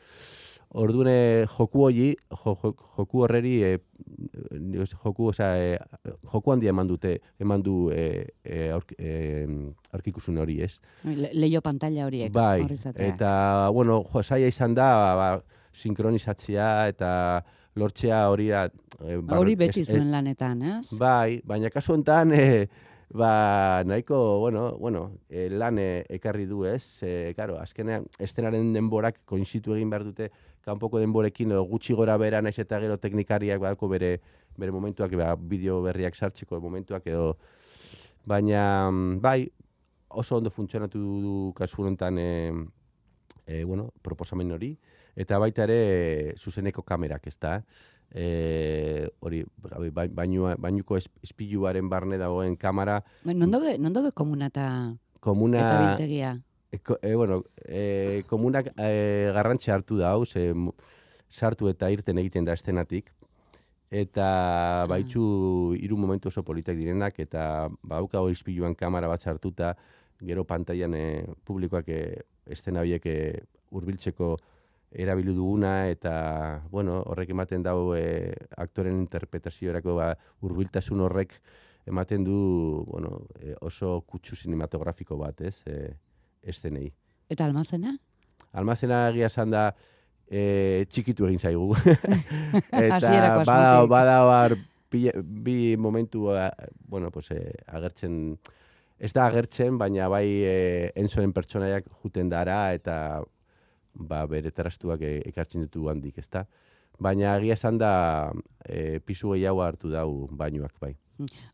Orduan 0.80 1.06
eh, 1.10 1.46
joku 1.46 1.84
hori, 1.86 2.06
jo, 2.42 2.54
jo, 2.62 2.70
joku 2.96 3.22
horreri, 3.22 3.52
e, 3.62 3.72
joku, 4.90 5.28
osea, 5.30 5.50
e, 5.60 6.14
joku 6.32 6.54
handia 6.54 6.72
eman 6.74 6.88
dute, 6.90 7.12
eman 7.38 7.62
du 7.62 7.76
e, 7.94 8.06
e, 8.42 8.70
aurk, 8.74 8.94
e, 8.98 9.44
aurkikusun 9.94 10.40
hori, 10.42 10.60
ez? 10.66 10.72
Le, 11.04 11.30
leio 11.36 11.62
pantalla 11.62 12.08
horiek. 12.08 12.32
Bai, 12.34 12.64
eta, 13.06 13.34
bueno, 13.76 14.00
jo, 14.10 14.24
saia 14.24 14.50
izan 14.50 14.74
da, 14.74 14.88
ba, 15.20 15.28
sinkronizatzea 15.74 16.72
eta 16.90 17.12
lortzea 17.76 18.28
hori 18.30 18.48
da... 18.48 18.66
E, 19.02 19.16
Ba, 19.18 19.38
Hori 19.40 19.56
beti 19.58 19.82
ez- 19.82 19.88
zuen 19.90 20.10
lanetan, 20.12 20.62
ez? 20.62 20.88
Bai, 20.98 21.40
baina 21.44 21.70
kasu 21.74 21.92
honetan, 21.96 22.32
e, 22.32 22.68
ba, 23.10 23.82
nahiko, 23.84 24.38
bueno, 24.40 24.76
bueno 24.78 25.02
e, 25.28 25.48
lan 25.50 25.78
e, 25.82 26.04
ekarri 26.14 26.46
du, 26.46 26.64
ez? 26.70 26.84
E, 27.02 27.32
claro, 27.34 27.58
azkenean, 27.58 28.06
estenaren 28.22 28.72
denborak 28.74 29.20
koinzitu 29.26 29.74
egin 29.74 29.90
behar 29.90 30.04
dute, 30.06 30.30
kanpoko 30.64 31.02
denborekin, 31.02 31.50
edo 31.52 31.64
gutxi 31.68 31.92
gora 31.98 32.16
bera, 32.16 32.40
naiz 32.42 32.56
eta 32.62 32.78
gero 32.80 32.96
teknikariak 33.02 33.60
badako 33.60 33.88
bere, 33.90 34.14
bere 34.56 34.72
momentuak, 34.72 35.12
ba, 35.18 35.34
bideo 35.36 35.82
berriak 35.82 36.14
sartzeko 36.14 36.60
momentuak, 36.62 37.06
edo, 37.10 37.34
baina, 38.24 38.88
bai, 39.20 39.50
oso 40.14 40.36
ondo 40.38 40.50
funtzionatu 40.54 40.98
du 40.98 41.52
kasu 41.58 41.82
honetan, 41.82 42.18
e, 42.18 42.52
e, 43.46 43.64
bueno, 43.64 43.90
proposamen 44.00 44.52
hori, 44.54 44.76
eta 45.16 45.38
baita 45.38 45.64
ere 45.64 46.34
zuzeneko 46.38 46.82
kamerak, 46.82 47.26
ez 47.26 47.36
da? 47.40 47.62
E, 48.14 49.08
hori, 49.20 49.44
bai- 49.90 50.08
bainua, 50.08 50.54
bainuko 50.58 50.96
es- 50.96 51.10
espiluaren 51.22 51.88
barne 51.90 52.18
dagoen 52.18 52.56
kamera, 52.56 53.02
Ba, 53.24 53.34
Non 53.34 53.50
daude, 53.50 53.78
non 53.78 53.92
daude 53.92 54.12
komuna 54.12 54.46
eta, 54.52 54.94
komuna... 55.20 55.58
eta 55.58 55.80
biltegia? 55.88 56.34
E, 56.74 57.14
bueno, 57.14 57.44
e, 57.66 58.22
komunak 58.26 58.72
e, 58.78 59.30
garrantxe 59.34 59.70
hartu 59.72 59.96
da, 59.98 60.10
hau, 60.12 60.24
ze 60.26 60.52
sartu 61.30 61.68
eta 61.68 61.90
irten 61.90 62.18
egiten 62.18 62.44
da 62.44 62.52
estenatik. 62.54 63.10
Eta 63.94 64.86
baitzu 64.90 65.74
hiru 65.78 65.96
momentu 65.96 66.28
oso 66.28 66.42
politak 66.42 66.74
direnak, 66.76 67.18
eta 67.22 67.68
bauka 67.82 68.20
hori 68.20 68.32
izpiluan 68.34 68.74
kamera 68.74 69.06
bat 69.08 69.22
sartuta, 69.22 69.76
gero 70.20 70.44
pantailan 70.44 70.94
e, 70.94 71.04
publikoak 71.46 71.88
e, 71.88 72.00
estena 72.46 72.80
horiek 72.82 73.06
e, 73.06 73.16
hurbiltzeko 73.70 74.36
erabili 74.94 75.34
duguna, 75.34 75.88
eta, 75.90 76.62
bueno, 76.70 77.00
horrek 77.10 77.30
ematen 77.34 77.62
dau 77.62 77.94
e, 77.96 78.32
aktoren 78.56 78.96
interpretaziorako 79.00 79.96
ba, 79.98 80.12
hurbiltasun 80.40 81.02
horrek 81.04 81.34
ematen 81.86 82.24
du, 82.24 82.84
bueno, 82.88 83.24
e, 83.40 83.54
oso 83.60 83.98
kutsu 84.06 84.36
sinematografiko 84.36 85.18
bat, 85.20 85.40
ez? 85.44 85.56
E, 85.66 85.90
estenei. 86.42 86.88
Eta 87.28 87.44
almazena? 87.48 87.96
Almazena 88.54 89.08
egia 89.10 89.28
esan 89.32 89.52
da 89.52 89.66
e, 90.28 90.86
txikitu 90.90 91.26
egin 91.28 91.40
zaigu. 91.42 91.74
Eta 92.70 93.00
bada, 93.00 93.22
asmotik. 93.42 93.90
bada 93.90 94.18
bar, 94.28 94.56
pila- 94.92 95.16
bi 95.20 95.76
momentu, 95.76 96.30
a, 96.32 96.50
bueno, 96.88 97.10
pues, 97.10 97.30
e, 97.34 97.40
agertzen, 97.66 98.38
ez 98.98 99.12
da 99.12 99.26
agertzen, 99.26 99.76
baina 99.78 100.08
bai 100.08 100.26
e, 100.46 100.58
enzoren 100.96 101.32
pertsonaiak 101.34 101.88
juten 102.02 102.30
dara 102.32 102.72
eta 102.76 102.96
ba, 103.94 104.24
bere 104.26 104.50
trastuak 104.50 105.02
e, 105.02 105.16
ekartzen 105.30 105.64
ditu 105.66 105.88
handik, 105.88 106.18
ezta? 106.18 106.44
Baina 107.02 107.36
egia 107.38 107.56
esan 107.58 107.78
da 107.78 108.32
e, 108.66 109.00
pisu 109.00 109.32
gehiago 109.34 109.62
hartu 109.62 109.90
dau 109.90 110.28
bainuak, 110.30 110.74
bai. 110.80 110.94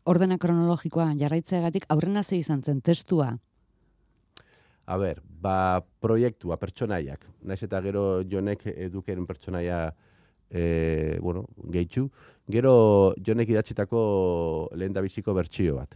Ordena 0.09 0.37
kronologikoa 0.41 1.11
jarraitzeagatik 1.17 1.85
aurrena 1.89 2.23
ze 2.23 2.37
izan 2.37 2.63
zen 2.63 2.81
testua. 2.81 3.35
A 4.85 4.97
ber, 4.97 5.21
ba, 5.23 5.81
proiektua, 6.01 6.57
pertsonaiak. 6.57 7.25
Naiz 7.45 7.61
eta 7.63 7.81
gero 7.81 8.23
jonek 8.27 8.65
edukeren 8.73 9.27
pertsonaia 9.29 9.91
e, 10.49 11.17
bueno, 11.21 11.45
gehitxu. 11.71 12.07
Gero 12.51 13.13
jonek 13.25 13.53
idatzitako 13.53 14.01
lehen 14.75 14.97
biziko 15.01 15.33
bertsio 15.37 15.77
bat. 15.77 15.95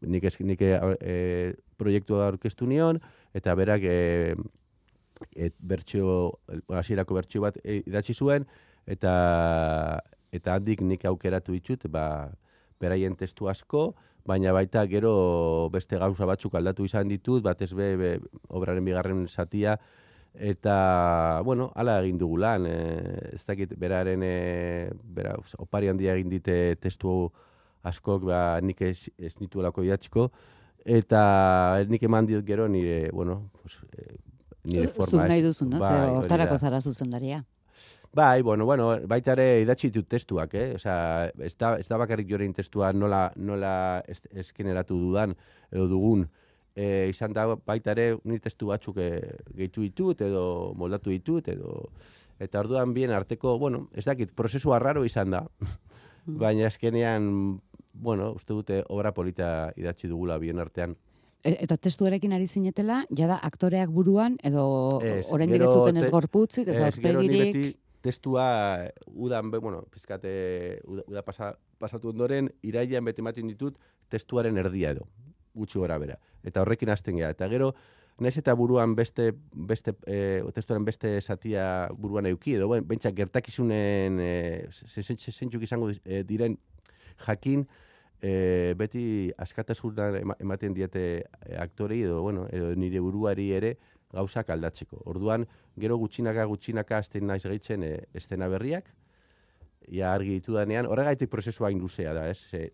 Nik, 0.00 0.24
ez, 0.24 0.34
nik 0.40 0.60
e, 0.62 1.54
proiektua 1.76 2.26
aurkeztu 2.30 2.66
nion, 2.66 2.98
eta 3.34 3.54
berak 3.54 3.84
e, 3.84 4.34
et, 5.34 5.54
bertsio, 5.60 6.38
hasierako 6.68 7.20
bertsio 7.20 7.44
bat 7.44 7.58
e, 7.64 7.82
idatzi 7.86 8.14
zuen, 8.14 8.46
eta 8.86 10.00
eta 10.36 10.56
handik 10.56 10.82
nik 10.84 11.04
aukeratu 11.08 11.54
ditut, 11.56 11.86
ba, 11.90 12.30
beraien 12.80 13.14
testu 13.16 13.48
asko, 13.48 13.94
baina 14.26 14.52
baita 14.52 14.82
gero 14.90 15.68
beste 15.72 15.98
gauza 15.98 16.26
batzuk 16.28 16.56
aldatu 16.58 16.84
izan 16.84 17.08
ditut, 17.08 17.42
batez 17.44 17.70
be, 17.78 17.92
be 17.96 18.10
obraren 18.48 18.84
bigarren 18.84 19.24
zatia, 19.28 19.78
eta, 20.34 21.40
bueno, 21.44 21.70
hala 21.74 22.00
egin 22.02 22.18
dugu 22.20 22.40
lan, 22.42 22.66
e, 22.68 22.76
ez 23.32 23.44
dakit, 23.46 23.72
beraren, 23.80 24.22
e, 24.26 24.90
bera, 25.16 25.36
opari 25.62 25.88
handia 25.88 26.16
egin 26.18 26.28
dite 26.32 26.76
testu 26.82 27.30
askok, 27.86 28.26
ba, 28.28 28.60
nik 28.60 28.82
ez, 28.82 29.08
ez 29.16 29.32
nituelako 29.40 29.86
idatziko, 29.86 30.28
eta 30.84 31.22
nik 31.88 32.04
eman 32.06 32.28
dit 32.28 32.44
gero 32.46 32.68
nire, 32.68 33.10
bueno, 33.14 33.46
pues, 33.62 33.78
e, 33.96 34.18
nire 34.66 34.88
forma. 34.88 35.10
Zuk 35.10 35.28
nahi 35.30 35.44
duzu, 35.44 35.68
no? 35.68 35.80
Bai, 35.82 35.92
Ze 35.92 36.16
hortarako 36.20 36.58
zara 36.58 36.80
zuzendaria. 36.80 37.44
Bai, 38.16 38.40
bueno, 38.42 38.64
bueno, 38.64 38.88
baita 39.04 39.34
ere 39.36 39.60
idatzi 39.60 39.90
ditut 39.90 40.08
testuak, 40.08 40.54
eh? 40.56 40.66
Osea, 40.78 41.30
ez 41.44 41.52
da, 41.60 41.74
ez 41.76 41.84
da 41.88 41.98
bakarrik 42.00 42.28
jorein 42.30 42.54
testua 42.56 42.92
nola, 42.96 43.26
nola 43.36 43.72
es, 44.08 44.22
eskeneratu 44.32 44.96
dudan 44.96 45.34
edo 45.70 45.86
dugun. 45.90 46.24
E, 46.76 47.08
izan 47.10 47.34
da 47.36 47.44
baita 47.56 47.92
ere 47.92 48.06
ni 48.24 48.38
testu 48.40 48.70
batzuk 48.72 49.00
e, 49.00 49.10
gehitu 49.56 49.84
ditut 49.84 50.22
edo 50.24 50.46
moldatu 50.76 51.12
ditut 51.12 51.48
edo 51.48 51.90
eta 52.40 52.60
orduan 52.60 52.92
bien 52.96 53.12
arteko, 53.16 53.58
bueno, 53.58 53.86
ez 53.96 54.04
dakit, 54.04 54.32
prozesu 54.36 54.72
arraro 54.76 55.04
izan 55.04 55.32
da. 55.32 55.44
Baina 56.26 56.66
eskenean 56.68 57.60
bueno, 58.00 58.32
uste 58.32 58.52
dute 58.52 58.82
obra 58.88 59.12
polita 59.14 59.72
idatzi 59.76 60.08
dugula 60.08 60.38
bien 60.38 60.60
artean. 60.60 60.96
E, 61.46 61.56
eta 61.64 61.76
testuarekin 61.78 62.32
ari 62.34 62.46
zinetela, 62.50 63.04
jada 63.14 63.38
aktoreak 63.46 63.90
buruan, 63.94 64.36
edo 64.42 65.00
Ez, 65.02 65.26
orain 65.30 65.50
gero 65.50 65.70
zuten 65.72 65.96
ez 66.02 66.10
gorputzik, 66.10 66.68
ez 66.68 66.76
Ez, 66.76 66.94
gero 66.98 67.22
ni 67.22 67.28
aurpegirik. 67.28 67.54
beti 67.54 67.80
testua 68.06 68.46
udan, 69.06 69.50
be, 69.50 69.58
bueno, 69.58 69.82
pizkate, 69.90 70.80
uda, 70.86 71.02
uda 71.10 71.22
pasa, 71.26 71.54
pasatu 71.78 72.10
ondoren, 72.12 72.50
irailean 72.62 73.04
beti 73.04 73.22
ematen 73.24 73.48
ditut 73.50 73.78
testuaren 74.12 74.58
erdia 74.62 74.92
edo, 74.94 75.06
gutxi 75.54 75.78
gora 75.78 75.98
bera. 75.98 76.18
Eta 76.46 76.62
horrekin 76.62 76.90
hasten 76.94 77.16
gea. 77.18 77.30
Eta 77.34 77.48
gero, 77.50 77.72
naiz 78.22 78.36
eta 78.38 78.54
buruan 78.54 78.94
beste, 78.94 79.32
beste 79.52 79.96
e, 80.06 80.42
testuaren 80.54 80.84
beste 80.86 81.20
satia 81.20 81.88
buruan 81.98 82.26
euki, 82.30 82.54
edo, 82.54 82.68
ben, 82.68 82.86
bentsak 82.86 83.14
gertakizunen 83.18 84.20
e, 84.22 84.68
zeintzuk 85.02 85.62
izango 85.66 85.90
di- 85.90 86.22
diren 86.24 86.58
jakin, 87.26 87.66
e, 88.26 88.74
beti 88.78 89.30
askatasuna 89.38 90.08
ema- 90.18 90.36
ematen 90.42 90.74
diete 90.74 91.04
e, 91.22 91.56
aktorei 91.62 92.02
edo, 92.02 92.20
bueno, 92.22 92.46
edo 92.50 92.72
nire 92.74 93.00
buruari 93.04 93.52
ere 93.54 93.76
gauzak 94.16 94.50
aldatzeko. 94.50 95.02
Orduan, 95.12 95.46
gero 95.78 95.98
gutxinaka 96.00 96.46
gutxinaka 96.50 96.98
azten 96.98 97.26
naiz 97.30 97.44
gehitzen 97.44 97.84
e, 97.86 97.92
estena 98.14 98.48
berriak, 98.50 98.90
ja 99.92 100.12
argi 100.14 100.40
ditu 100.40 100.56
danean, 100.58 100.88
horregaitik 100.90 101.30
prozesua 101.30 101.70
luzea 101.70 102.14
da, 102.16 102.28
ez? 102.30 102.42
E, 102.52 102.70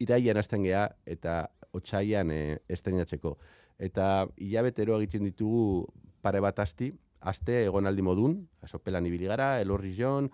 iraian 0.00 0.40
hasten 0.40 0.64
gea 0.64 0.88
eta 1.06 1.42
otsaian 1.76 2.30
e, 2.32 2.58
estrenatzeko. 2.68 3.36
Eta 3.78 4.26
hilabetero 4.40 4.96
egiten 5.00 5.28
ditugu 5.28 5.86
pare 6.24 6.40
bat 6.40 6.58
asti, 6.64 6.92
aste 7.20 7.64
egonaldi 7.66 8.04
modun, 8.04 8.38
asopelan 8.64 9.06
ibili 9.08 9.28
gara, 9.28 9.58
elorri 9.60 9.92
jon, 9.98 10.30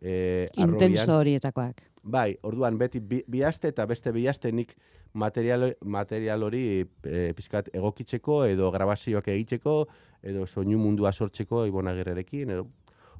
e, 0.00 0.48
Intenso 0.56 1.18
horietakoak. 1.18 1.82
Bai, 2.02 2.34
orduan 2.42 2.78
beti 2.80 3.00
bi, 3.00 3.22
bi 3.28 3.42
aste 3.44 3.68
eta 3.68 3.84
beste 3.86 4.12
bi 4.12 4.26
aste 4.28 4.52
nik 4.52 4.72
material, 5.12 5.74
material 5.84 6.42
hori 6.42 6.64
e, 6.80 7.32
pizkat 7.36 7.68
egokitzeko 7.76 8.44
edo 8.48 8.70
grabazioak 8.72 9.28
egiteko 9.28 9.82
edo 10.22 10.46
soinu 10.46 10.78
mundua 10.78 11.12
sortzeko 11.12 11.66
Ibon 11.68 11.88
Agirrerekin 11.88 12.50
edo 12.56 12.68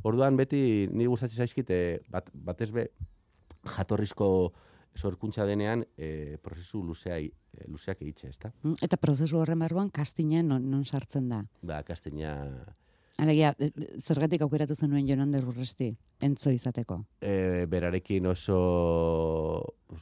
Orduan 0.07 0.37
beti 0.39 0.89
ni 0.93 1.07
gustatzen 1.07 1.45
zaizkit 1.45 1.71
e, 1.75 1.81
bat, 2.09 2.29
batez 2.33 2.71
be 2.73 2.87
jatorrizko 3.77 4.29
sorkuntza 4.97 5.45
denean 5.47 5.85
e, 5.97 6.39
prozesu 6.43 6.81
luzea, 6.83 7.19
e, 7.21 7.67
luzeak 7.69 8.01
egitxe, 8.03 8.31
ezta? 8.33 8.51
Mm, 8.65 8.81
Eta 8.83 8.97
prozesu 9.01 9.39
horren 9.39 9.61
barruan 9.61 9.91
kastina 9.93 10.43
non, 10.43 10.65
non 10.71 10.85
sartzen 10.85 11.29
da. 11.29 11.43
Ba, 11.63 11.83
kasteina 11.87 12.33
Alegia, 13.19 13.55
e, 13.59 13.67
e, 13.67 13.89
zergatik 14.01 14.43
aukeratu 14.43 14.75
zenuen 14.75 15.09
Jonander 15.09 15.45
Urresti, 15.45 15.91
entzo 16.21 16.51
izateko. 16.51 17.05
e, 17.21 17.67
berarekin 17.69 18.27
oso 18.27 18.61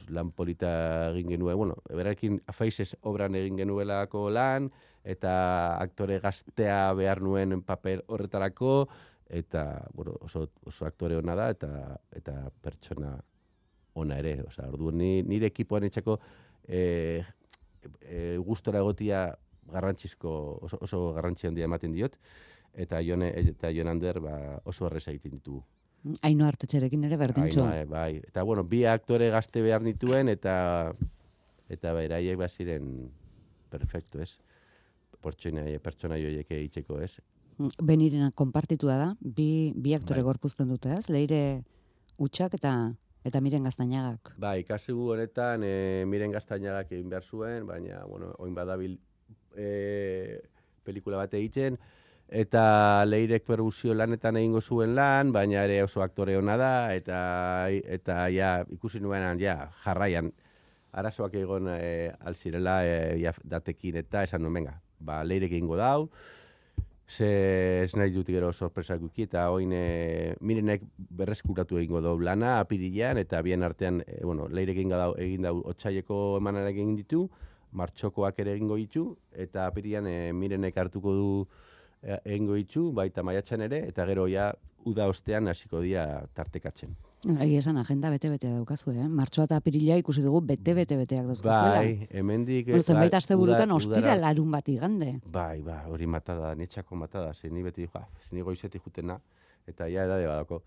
lan 0.09 0.31
polita 0.31 1.09
egin 1.11 1.35
genuen, 1.35 1.57
bueno, 1.57 1.75
berarekin 1.89 2.39
Faces 2.53 2.95
obran 3.01 3.35
egin 3.35 3.57
genuelako 3.57 4.29
lan, 4.29 4.69
eta 5.03 5.77
aktore 5.81 6.19
gaztea 6.19 6.93
behar 6.93 7.21
nuen 7.21 7.61
papel 7.63 8.03
horretarako, 8.07 8.87
eta 9.29 9.85
bueno, 9.93 10.15
oso, 10.21 10.49
oso 10.65 10.85
aktore 10.85 11.17
ona 11.17 11.35
da, 11.35 11.49
eta, 11.53 11.99
eta 12.15 12.49
pertsona 12.61 13.13
ona 13.99 14.19
ere. 14.19 14.39
Osea, 14.47 14.69
orduan 14.69 14.97
ni, 14.97 15.21
nire 15.27 15.49
ekipoan 15.51 15.85
etxeko 15.87 16.19
e, 16.67 17.23
e, 18.01 18.37
gustora 18.45 18.81
egotia 18.83 19.27
garrantzizko, 19.69 20.31
oso, 20.65 20.79
oso 20.81 21.01
garrantzi 21.13 21.47
handia 21.47 21.67
ematen 21.69 21.93
diot, 21.93 22.17
eta 22.73 23.01
Jone, 23.05 23.31
eta 23.35 23.71
Jonander 23.73 24.19
ba, 24.23 24.35
oso 24.65 24.87
erreza 24.87 25.11
egiten 25.11 25.37
ditugu. 25.37 25.63
Haino 26.23 26.45
hartetxerekin 26.47 27.03
ere 27.09 27.17
berdintxo. 27.19 27.65
Ainhoa, 27.65 27.85
bai. 27.89 28.21
Eta 28.23 28.43
bueno, 28.47 28.63
bi 28.63 28.85
aktore 28.87 29.29
gazte 29.33 29.61
behar 29.61 29.83
nituen 29.83 30.29
eta 30.31 30.93
eta 31.69 31.93
beraiek 31.93 32.37
baziren 32.39 33.09
perfecto, 33.69 34.21
ez? 34.23 34.37
Pertsona 35.19 35.65
pertsona 35.83 36.17
joiek 36.17 36.51
egiteko, 36.55 37.01
ez? 37.03 37.19
Benirena 37.83 38.31
konpartitua 38.31 38.95
da, 38.95 39.09
bi, 39.19 39.73
bi 39.75 39.93
aktore 39.93 40.23
Bai. 40.23 40.29
gorpuzten 40.31 40.69
dute, 40.71 40.95
ez? 40.95 41.09
Leire 41.11 41.65
utxak 42.17 42.55
eta 42.55 42.73
eta 43.27 43.41
miren 43.43 43.67
gaztainagak. 43.67 44.31
Bai, 44.39 44.61
ikasi 44.63 44.95
honetan 44.95 45.63
e, 45.67 46.05
miren 46.07 46.31
gaztainagak 46.31 46.93
egin 46.95 47.09
behar 47.11 47.25
zuen, 47.27 47.67
baina, 47.67 48.05
bueno, 48.07 48.31
oin 48.39 48.55
badabil 48.55 48.95
e, 49.59 50.39
pelikula 50.87 51.19
bat 51.19 51.35
egiten, 51.35 51.77
eta 52.29 53.05
leirek 53.05 53.45
pergusio 53.45 53.93
lanetan 53.93 54.37
egingo 54.37 54.61
zuen 54.61 54.93
lan, 54.95 55.31
baina 55.33 55.63
ere 55.65 55.81
oso 55.83 56.03
aktore 56.05 56.37
ona 56.37 56.57
da, 56.57 56.73
eta, 56.93 57.19
eta 57.69 58.27
ja, 58.33 58.51
ikusi 58.69 59.01
nuenan, 59.01 59.39
ja, 59.41 59.71
jarraian, 59.83 60.31
arazoak 60.91 61.35
egon 61.41 61.69
e, 61.73 62.11
alzirela 62.25 62.83
e, 62.85 62.99
ja, 63.21 63.33
datekin 63.43 63.97
eta 64.03 64.23
esan 64.23 64.45
nuen, 64.45 64.61
venga, 64.61 64.77
ba, 64.99 65.23
leirek 65.23 65.55
egingo 65.57 65.77
dau, 65.77 66.09
ze 67.09 67.81
ez 67.83 67.95
nahi 67.97 68.13
dut 68.13 68.27
gero 68.29 68.51
sorpresak 68.53 69.01
uki, 69.01 69.25
eta 69.25 69.47
oin 69.49 69.73
e, 69.73 70.35
mirenek 70.41 70.85
berreskuratu 70.97 71.79
egingo 71.81 72.01
dau 72.05 72.13
lana 72.21 72.59
apirilean, 72.59 73.17
eta 73.17 73.41
bien 73.41 73.65
artean, 73.65 74.03
e, 74.05 74.21
bueno, 74.23 74.47
leirek 74.47 74.77
egin 74.77 74.93
dau, 74.93 75.15
egin 75.17 75.49
dau 75.49 75.55
otxaieko 75.73 76.37
emanak 76.37 76.69
egin 76.75 76.93
ditu, 76.99 77.25
martxokoak 77.73 78.37
ere 78.41 78.53
egingo 78.53 78.77
ditu, 78.77 79.09
eta 79.33 79.65
apirilean 79.65 80.05
e, 80.09 80.31
mirenek 80.33 80.77
hartuko 80.77 81.15
du 81.17 81.33
egingo 82.01 82.55
ditu, 82.55 82.89
baita 82.95 83.23
maiatxan 83.23 83.61
ere, 83.67 83.83
eta 83.89 84.05
gero 84.07 84.27
ja 84.31 84.53
uda 84.87 85.07
ostean 85.11 85.47
hasiko 85.51 85.81
dira 85.83 86.05
tartekatzen. 86.35 86.95
Egi 87.27 87.57
esan 87.59 87.75
agenda 87.75 88.07
bete-bete 88.13 88.47
daukazu, 88.47 88.93
eh? 88.95 89.05
Martxoa 89.11 89.43
eta 89.49 89.57
apirila 89.59 89.97
ikusi 89.99 90.21
dugu 90.23 90.39
bete-bete-beteak 90.53 91.25
dauzkazuela. 91.27 91.81
Bai, 91.81 92.07
hemendik... 92.15 92.69
Bueno, 92.69 92.85
zenbait 92.85 93.11
bai, 93.11 93.19
aste 93.19 93.35
burutan 93.35 93.73
ostira 93.75 94.15
larun 94.15 94.53
bat 94.55 94.69
igande. 94.71 95.17
Bai, 95.27 95.59
ba, 95.65 95.81
hori 95.91 96.07
mata 96.07 96.37
da, 96.39 96.53
netxako 96.55 96.95
mata 96.95 97.25
da, 97.25 97.33
ze 97.33 97.51
ni 97.51 97.63
beti, 97.65 97.89
ja, 97.91 98.05
ze 98.23 98.35
ni 98.35 98.45
goizetik 98.47 98.85
jutena, 98.87 99.19
eta 99.67 99.89
ja 99.91 100.07
edade 100.07 100.29
badako. 100.31 100.61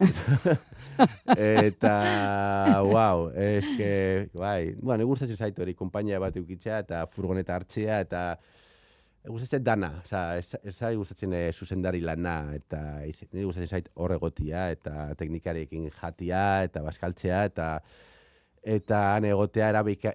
eta, 1.36 1.92
wow, 2.88 3.26
eske, 3.36 3.92
bai, 4.40 4.72
bueno, 4.80 5.04
gustatzen 5.04 5.36
zait 5.36 5.60
hori, 5.60 5.76
konpainia 5.76 6.22
bat 6.22 6.40
eukitzea, 6.40 6.80
eta 6.86 7.04
furgoneta 7.12 7.60
hartzea, 7.60 8.00
eta 8.08 8.24
gustatzen 9.28 9.64
dana, 9.64 9.90
oza, 10.04 10.20
ez, 10.38 10.54
ez 10.64 10.96
gustatzen 10.96 11.34
eh, 11.36 11.50
zuzendari 11.52 12.00
lana, 12.00 12.54
eta 12.56 12.80
niri 13.04 13.44
gustatzen 13.44 13.68
zait 13.68 13.90
hor 13.94 14.14
egotia, 14.16 14.70
eta 14.72 15.10
teknikariekin 15.20 15.90
jatia, 15.90 16.62
eta 16.64 16.82
baskaltzea, 16.82 17.44
eta 17.50 17.68
eta 18.60 18.98
han 19.14 19.24
egotea 19.24 19.70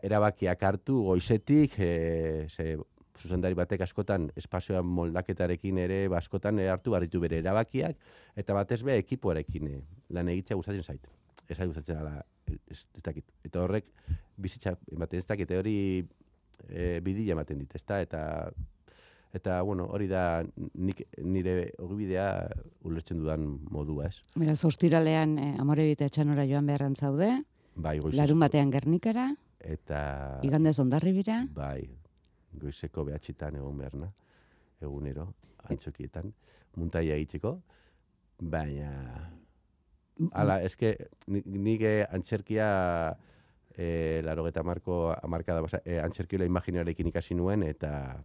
erabakiak 0.05 0.63
hartu 0.63 0.99
goizetik, 1.07 1.79
e, 1.79 2.45
ze 2.49 2.75
zuzendari 3.15 3.55
batek 3.55 3.81
askotan 3.81 4.27
espazioa 4.37 4.81
moldaketarekin 4.83 5.77
ere 5.81 5.99
askotan 6.17 6.59
hartu 6.59 6.91
barritu 6.91 7.19
bere 7.19 7.39
erabakiak, 7.39 7.97
eta 8.35 8.53
batez 8.53 8.81
be 8.83 8.97
ekipoarekin 8.97 9.67
eh, 9.71 9.81
lan 10.09 10.29
egitzea 10.29 10.57
gustatzen 10.57 10.83
zait. 10.83 11.07
Ez 11.47 11.57
gustatzen 11.59 11.97
ala, 11.97 12.23
ez, 12.69 12.85
ez 12.97 13.01
dakit. 13.03 13.25
Eta 13.45 13.61
horrek 13.61 13.85
bizitza 14.37 14.75
ematen 14.91 15.19
ez 15.21 15.27
dakit, 15.29 15.51
hori 15.51 15.77
e, 16.69 16.99
bidila 17.01 17.37
ematen 17.37 17.61
dit, 17.61 17.75
ezta? 17.77 18.01
Eta 18.01 18.49
eta 19.35 19.59
bueno, 19.67 19.85
hori 19.91 20.07
da 20.07 20.43
nik, 20.79 21.01
nire 21.19 21.73
ogibidea 21.83 22.47
ulertzen 22.87 23.19
dudan 23.19 23.45
modua, 23.71 24.07
ez? 24.07 24.21
Beraz, 24.39 24.61
ostiralean 24.67 25.37
eh, 25.41 25.51
amore 25.59 25.85
bita 25.89 26.07
etxanora 26.07 26.47
joan 26.47 26.65
beharran 26.69 26.95
zaude, 26.95 27.31
Bai, 27.75 27.97
goizez, 27.99 28.15
larun 28.17 28.39
batean 28.39 28.71
gernikara, 28.71 29.27
eta 29.59 29.99
igandez 30.47 30.77
ondarribira, 30.79 31.41
Bai, 31.55 31.83
goizeko 32.55 33.03
behatxitan 33.09 33.57
egon 33.59 33.77
beharna, 33.83 34.11
egunero, 34.79 35.33
antzokietan, 35.67 36.31
muntaia 36.79 37.17
egiteko, 37.19 37.57
baina, 38.39 38.91
ala, 40.31 40.61
eske, 40.63 40.95
ni- 41.27 41.43
nik 41.45 41.81
eh, 41.83 42.05
antzerkia, 42.15 42.69
e, 43.75 44.21
laro 44.23 44.47
eta 44.47 44.63
marko, 44.63 45.09
amarkada, 45.21 45.81
e, 45.83 45.99
antzerkiola 45.99 46.47
imaginarekin 46.47 47.11
ikasi 47.11 47.35
nuen, 47.35 47.63
eta 47.67 48.23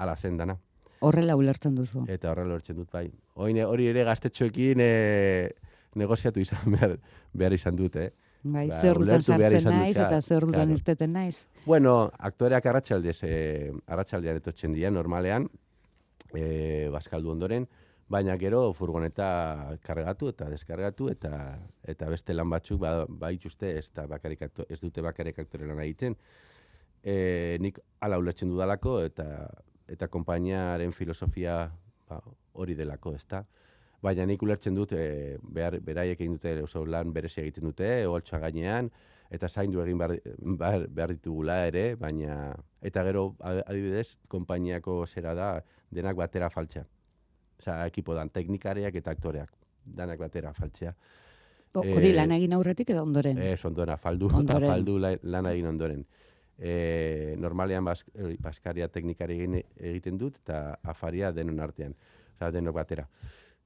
ala 0.00 0.16
zen 0.16 0.36
dana. 0.40 0.58
horrela 1.00 1.36
ulertzen 1.36 1.76
duzu. 1.76 2.04
Eta 2.12 2.28
horrela 2.32 2.56
lortzen 2.56 2.76
dut, 2.76 2.90
bai. 2.92 3.06
Oine, 3.40 3.64
hori 3.64 3.86
ere 3.88 4.02
gaztetxoekin 4.04 4.82
e, 4.84 4.90
negoziatu 5.96 6.42
izan 6.42 6.74
behar, 6.74 6.98
behar 7.32 7.56
izan 7.56 7.78
dut, 7.78 7.96
eh? 7.96 8.10
Bai, 8.42 8.66
ba, 8.68 8.80
zer 8.80 9.00
dutan 9.00 9.22
sartzen 9.22 9.64
dut, 9.64 9.72
naiz 9.72 9.96
eta 9.96 10.20
zer 10.20 10.46
dutan 10.48 10.70
irteten 10.72 11.12
naiz. 11.16 11.44
Bueno, 11.64 11.94
aktoreak 12.30 12.68
arratsaldez, 12.72 13.18
eh, 13.28 13.72
arratsaldean 13.86 14.40
etotzen 14.40 14.76
dira, 14.76 14.92
normalean, 14.92 15.48
eh, 16.34 16.88
baskaldu 16.92 17.32
ondoren, 17.32 17.68
baina 18.10 18.34
gero 18.40 18.62
furgoneta 18.74 19.76
kargatu 19.86 20.30
eta 20.32 20.48
deskargatu 20.50 21.10
eta 21.12 21.32
eta 21.92 22.08
beste 22.10 22.34
lan 22.34 22.50
batzuk 22.50 22.80
ba, 22.82 23.04
baituzte 23.06 23.76
ez, 23.78 23.86
da 23.94 24.06
bakarrik 24.10 24.42
akto, 24.48 24.66
ez 24.68 24.80
dute 24.80 25.04
bakarrik 25.04 25.38
aktore 25.38 25.68
lan 25.68 25.78
egiten. 25.84 26.16
E, 27.00 27.56
nik 27.62 27.78
hala 28.02 28.18
ulertzen 28.20 28.50
dudalako 28.50 28.98
eta 29.06 29.46
eta 29.90 30.08
konpainiaren 30.08 30.92
filosofia 30.92 31.70
ba, 32.08 32.20
hori 32.52 32.74
delako, 32.78 33.14
ezta. 33.14 33.44
Baina 34.02 34.24
nik 34.26 34.42
ulertzen 34.42 34.74
dut 34.74 34.92
e, 34.96 35.36
behar, 35.42 35.76
beraiek 35.84 36.20
egin 36.20 36.38
dute 36.38 36.54
oso 36.64 36.86
lan 36.86 37.12
berezia 37.12 37.42
egiten 37.44 37.66
dute, 37.68 37.88
oholtza 38.08 38.38
gainean, 38.40 38.88
eta 39.30 39.48
zaindu 39.48 39.82
egin 39.82 39.98
behar, 40.00 40.14
behar, 40.40 40.86
behar 40.88 41.12
ditugula 41.14 41.58
ere, 41.68 41.94
baina, 42.00 42.54
eta 42.82 43.04
gero, 43.04 43.34
adibidez, 43.44 44.16
konpainiako 44.28 45.02
zera 45.06 45.34
da, 45.34 45.50
denak 45.90 46.16
batera 46.16 46.48
faltza. 46.50 46.86
Osa, 47.60 47.74
ekipo 47.86 48.14
dan, 48.16 48.30
teknikariak 48.32 48.94
eta 48.96 49.12
aktoreak, 49.12 49.50
danak 49.84 50.18
batera 50.18 50.54
faltzea. 50.56 50.94
Bo, 51.74 51.82
Hori 51.84 52.08
Eh, 52.10 52.14
lan 52.16 52.32
egin 52.34 52.52
aurretik 52.56 52.88
edo 52.90 53.02
ondoren. 53.04 53.38
Ez, 53.38 53.60
ondoren, 53.68 53.92
afaldu, 53.94 54.30
Ondoren. 54.34 54.64
afaldu 54.70 54.96
la- 54.98 55.18
lan 55.22 55.46
egin 55.52 55.66
ondoren. 55.66 56.06
E, 56.60 57.36
normalean 57.40 57.84
bas, 57.84 58.02
hori, 58.20 58.36
baskaria 58.40 58.88
teknikari 58.92 59.38
egin, 59.40 59.60
egiten 59.78 60.18
dut, 60.20 60.36
eta 60.44 60.76
afaria 60.84 61.32
denon 61.32 61.60
artean. 61.64 61.94
Osa, 62.34 62.50
denok 62.52 62.76
batera. 62.76 63.06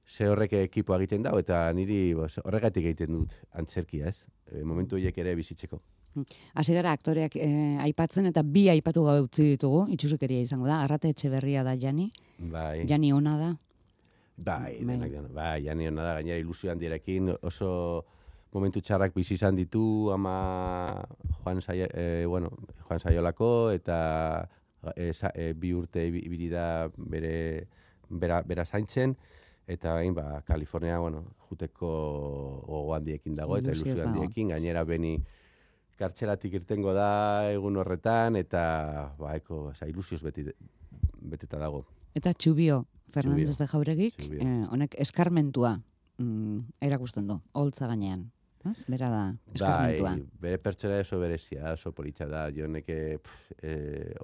Ze 0.05 0.29
horrek 0.29 0.53
ekipo 0.53 0.95
egiten 0.95 1.25
dau, 1.25 1.35
eta 1.41 1.65
niri 1.73 2.13
bos, 2.15 2.37
horregatik 2.43 2.85
egiten 2.85 3.19
dut 3.19 3.35
antzerkia, 3.51 4.13
ez? 4.13 4.25
E, 4.51 4.63
momentu 4.63 4.95
horiek 4.95 5.17
ere 5.17 5.35
bizitzeko. 5.35 5.81
Hasi 6.55 6.75
gara 6.75 6.93
aktoreak 6.95 7.35
eh, 7.35 7.75
aipatzen 7.83 8.29
eta 8.29 8.43
bi 8.47 8.69
aipatu 8.71 9.03
gabe 9.03 9.25
utzi 9.25 9.49
ditugu, 9.55 9.81
itxusukeria 9.91 10.45
izango 10.45 10.69
da, 10.69 10.79
arrate 10.85 11.11
etxeberria 11.11 11.63
da 11.67 11.75
Jani, 11.75 12.07
Bai, 12.39 12.85
Jani 12.87 13.11
ona 13.13 13.35
da, 13.39 13.49
bai, 14.37 14.77
Bai. 14.79 14.95
denak, 14.95 15.11
denak. 15.11 15.31
Bai, 15.35 15.63
jani 15.65 15.87
hona 15.89 16.03
da, 16.03 16.13
gainera 16.19 16.39
ilusio 16.39 16.71
handirekin, 16.71 17.33
oso 17.41 18.05
momentu 18.55 18.79
txarrak 18.81 19.13
bizi 19.15 19.35
izan 19.35 19.55
ditu, 19.59 19.83
ama 20.15 21.03
Juan, 21.43 21.61
Saia, 21.61 21.87
e, 21.93 22.25
bueno, 22.25 22.49
Juan 22.87 22.99
Saiolako, 23.03 23.71
eta 23.75 24.47
e, 24.95 25.11
sa, 25.13 25.31
e, 25.35 25.51
bi 25.53 25.73
urte 25.75 26.05
ibi- 26.07 26.23
ibili 26.25 26.47
da 26.49 26.87
bere, 26.97 27.67
bera, 28.09 28.41
bera 28.47 28.63
zaintzen, 28.65 29.15
eta 29.67 29.93
bain, 29.97 30.13
ba, 30.15 30.41
Kalifornia, 30.45 30.99
bueno, 31.01 31.23
juteko 31.49 31.89
gogo 32.67 32.93
handiekin 32.95 33.35
dago, 33.35 33.57
eta 33.57 33.73
ilusio 33.73 33.97
handiekin, 34.07 34.53
gainera 34.53 34.83
beni 34.85 35.17
kartxelatik 35.97 36.53
irtengo 36.59 36.93
da 36.93 37.49
egun 37.51 37.77
horretan, 37.79 38.35
eta 38.35 39.15
ba, 39.19 39.35
eko, 39.39 39.69
oza, 39.71 39.87
ilusioz 39.87 40.21
beti, 40.23 40.43
beteta 41.21 41.57
dago. 41.59 41.85
eta 42.15 42.33
Txubio 42.33 42.85
Fernandez 43.11 43.57
de 43.57 43.67
Jauregik, 43.67 44.15
Txubio. 44.19 44.39
eh, 44.43 44.65
honek 44.71 44.95
eskarmentua 44.99 45.79
mm, 46.19 46.59
erakusten 46.81 47.27
du, 47.27 47.39
holtza 47.53 47.87
gainean. 47.87 48.29
Ez? 48.65 48.79
Bera 48.89 49.09
da, 49.13 49.23
eskarmentua. 49.53 50.11
Bai, 50.15 50.39
bere 50.41 50.57
pertsona 50.57 50.97
oso 51.03 51.19
berezia, 51.21 51.73
oso 51.75 51.91
politxa 51.93 52.25
da, 52.31 52.47
joneke 52.53 52.97
e, 53.61 53.73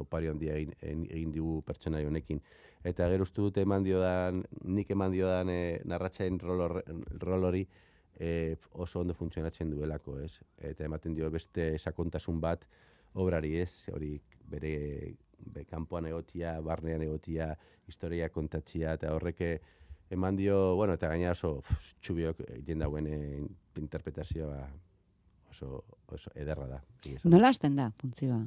opari 0.01 0.31
handia 0.31 0.55
egin, 0.57 0.73
egin, 0.81 1.31
digu 1.35 1.59
pertsona 1.67 2.01
honekin. 2.07 2.41
Eta 2.81 3.05
gero 3.11 3.27
uste 3.27 3.43
dut 3.43 3.59
eman 3.61 3.85
diodan, 3.85 4.41
nik 4.65 4.89
eman 4.95 5.13
diodan 5.13 5.51
e, 5.53 5.61
narratxain 5.85 6.39
rol, 6.41 6.63
horre- 6.65 6.85
rol 7.21 7.45
hori 7.51 7.65
e, 8.17 8.55
oso 8.73 9.03
ondo 9.03 9.13
funtzionatzen 9.13 9.69
duelako, 9.69 10.17
ez? 10.25 10.33
Eta 10.57 10.87
ematen 10.89 11.13
dio 11.17 11.29
beste 11.29 11.75
sakontasun 11.77 12.41
bat 12.41 12.65
obrari, 13.13 13.59
ez? 13.61 13.91
Hori 13.93 14.15
bere, 14.49 14.73
be, 15.37 15.67
kanpoan 15.69 16.09
egotia, 16.09 16.57
barnean 16.65 17.05
egotia, 17.05 17.51
historia 17.87 18.29
kontatzia, 18.33 18.97
eta 18.97 19.13
horreke 19.13 19.59
eman 20.11 20.35
dio, 20.35 20.75
bueno, 20.75 20.93
eta 20.99 21.09
gaina 21.11 21.31
oso 21.31 21.61
pff, 21.61 21.93
txubiok 22.03 22.41
egiten 22.47 22.83
dauen 22.83 23.07
eh, 23.07 23.43
interpretazioa 23.79 24.59
oso, 25.51 25.83
oso 26.11 26.33
ederra 26.35 26.67
da. 26.67 26.81
Nola 27.23 27.51
hasten 27.51 27.77
da, 27.79 27.91
funtzioa? 28.01 28.41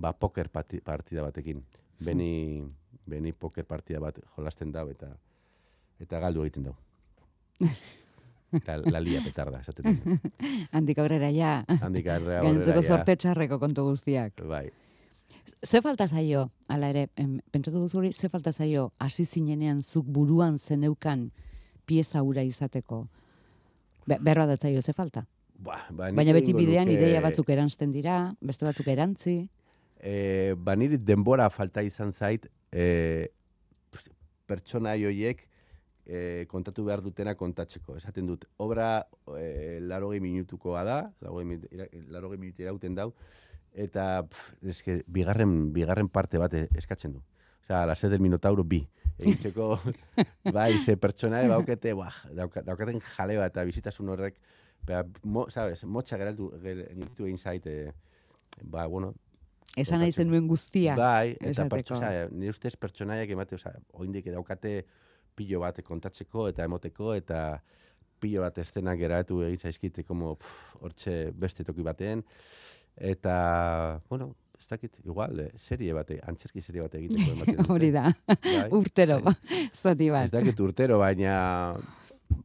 Ba, 0.00 0.12
poker 0.16 0.48
pati, 0.52 0.80
partida 0.84 1.24
batekin. 1.24 1.62
Beni, 2.04 2.62
beni 3.08 3.32
poker 3.36 3.66
partida 3.68 4.00
bat 4.00 4.20
jolasten 4.36 4.72
dau 4.72 4.86
eta 4.92 5.10
eta 6.00 6.20
galdu 6.20 6.44
egiten 6.46 6.70
dau. 6.70 6.76
Eta 8.56 8.78
lalia 8.82 9.20
petarda, 9.22 9.60
esaten 9.62 10.00
dut. 10.00 10.30
Handik 10.74 10.98
aurrera 10.98 11.28
ja, 11.30 11.60
Handik 11.80 12.08
arrea 12.10 12.40
gainontzeko 12.42 12.80
ja. 12.82 12.96
sorte 12.96 13.16
txarreko 13.20 13.60
kontu 13.62 13.84
guztiak. 13.86 14.40
Bai. 14.48 14.64
Ze 15.62 15.82
falta 15.82 16.06
zaio, 16.08 16.50
ala 16.68 16.88
ere, 16.90 17.08
em, 17.16 17.40
pentsatu 17.52 17.80
duzu 17.82 17.98
hori, 17.98 18.12
ze 18.12 18.28
falta 18.28 18.52
zaio, 18.52 18.92
hasi 18.98 19.24
zinenean 19.24 19.82
zuk 19.82 20.06
buruan 20.06 20.58
zeneukan 20.58 21.30
pieza 21.86 22.22
ura 22.22 22.42
izateko? 22.42 23.02
Be, 24.06 24.16
berroa 24.20 24.46
da 24.46 24.56
zaio, 24.56 24.80
ze 24.82 24.92
falta? 24.92 25.26
Ba, 25.60 25.82
ba, 25.90 26.08
Baina 26.16 26.32
beti 26.32 26.54
bidean 26.56 26.88
nuke- 26.88 26.96
ideia 26.96 27.20
batzuk 27.20 27.50
eransten 27.52 27.92
dira, 27.92 28.34
beste 28.40 28.64
batzuk 28.64 28.88
erantzi. 28.88 29.48
E, 30.00 30.54
ba, 30.56 30.74
niri 30.76 30.96
denbora 30.96 31.50
falta 31.52 31.82
izan 31.84 32.12
zait, 32.12 32.46
e, 32.72 33.28
pertsona 34.48 34.94
joiek 34.98 35.44
e, 36.06 36.46
kontatu 36.48 36.84
behar 36.88 37.02
dutena 37.04 37.34
kontatzeko. 37.36 37.98
Esaten 38.00 38.26
dut, 38.26 38.46
obra 38.56 39.04
e, 39.36 39.78
larogei 39.84 40.20
minutukoa 40.24 40.82
da, 40.88 40.98
larogei, 41.20 41.60
larogei 42.08 42.38
minutu 42.40 42.62
irauten 42.64 42.96
dau, 42.96 43.12
eta 43.74 44.24
pff, 44.26 44.54
eske, 44.74 45.02
bigarren, 45.06 45.72
bigarren 45.72 46.08
parte 46.08 46.38
bat 46.38 46.54
e- 46.54 46.68
eskatzen 46.76 47.12
du. 47.14 47.22
Osea, 47.64 47.84
la 47.86 47.94
sed 47.96 48.10
del 48.10 48.20
minotauro 48.20 48.64
bi. 48.64 48.82
Egiteko, 49.20 49.78
bai, 50.56 50.78
ze 50.78 50.96
pertsona 50.96 51.42
baukete, 51.48 51.92
buah, 51.94 52.14
dauka, 52.34 52.62
daukaten 52.64 53.00
jalea 53.04 53.46
eta 53.50 53.64
bizitasun 53.68 54.08
horrek, 54.08 54.38
ba, 54.88 55.02
mo, 55.22 55.46
sabes, 55.52 55.84
motxa 55.84 56.16
geraltu, 56.16 56.48
geraltu 56.62 57.26
egin 57.26 57.36
zait, 57.38 57.66
e, 57.66 57.92
ba, 58.62 58.86
bueno, 58.86 59.14
Esan 59.76 60.00
nahi 60.00 60.10
Kontatzeko. 60.10 60.22
zenuen 60.24 60.48
guztia. 60.50 60.94
Bai, 60.98 61.36
eta 61.36 61.50
esateko. 61.50 61.76
pertsona, 61.76 62.08
nire 62.34 62.50
ustez 62.50 62.72
pertsonaiak 62.74 63.30
emate, 63.30 63.54
oza, 63.54 63.70
oindik 63.92 64.26
daukate 64.34 64.80
pilo 65.38 65.60
bat 65.62 65.78
kontatzeko 65.86 66.48
eta 66.50 66.64
emoteko, 66.66 67.12
eta 67.14 67.60
pilo 68.18 68.42
bat 68.42 68.58
estenak 68.58 68.98
geratu 68.98 69.44
egin 69.46 69.62
zaizkite, 69.62 70.02
como, 70.04 70.34
pff, 70.40 70.74
hortxe 70.82 71.14
beste 71.38 71.64
toki 71.64 71.86
batean, 71.86 72.24
eta, 72.96 74.00
bueno, 74.08 74.34
ez 74.58 74.66
dakit, 74.68 74.92
igual, 75.04 75.40
eh, 75.40 75.52
serie 75.56 75.92
bate, 75.92 76.20
antzerki 76.26 76.60
serie 76.62 76.82
bate 76.82 76.98
egiteko. 76.98 77.72
Hori 77.74 77.90
da, 77.90 78.10
Bai. 78.26 78.68
urtero, 78.76 79.20
zati 79.72 80.06
Ez 80.06 80.12
bat. 80.12 80.30
dakit 80.32 80.60
urtero, 80.60 80.98
baina, 80.98 81.74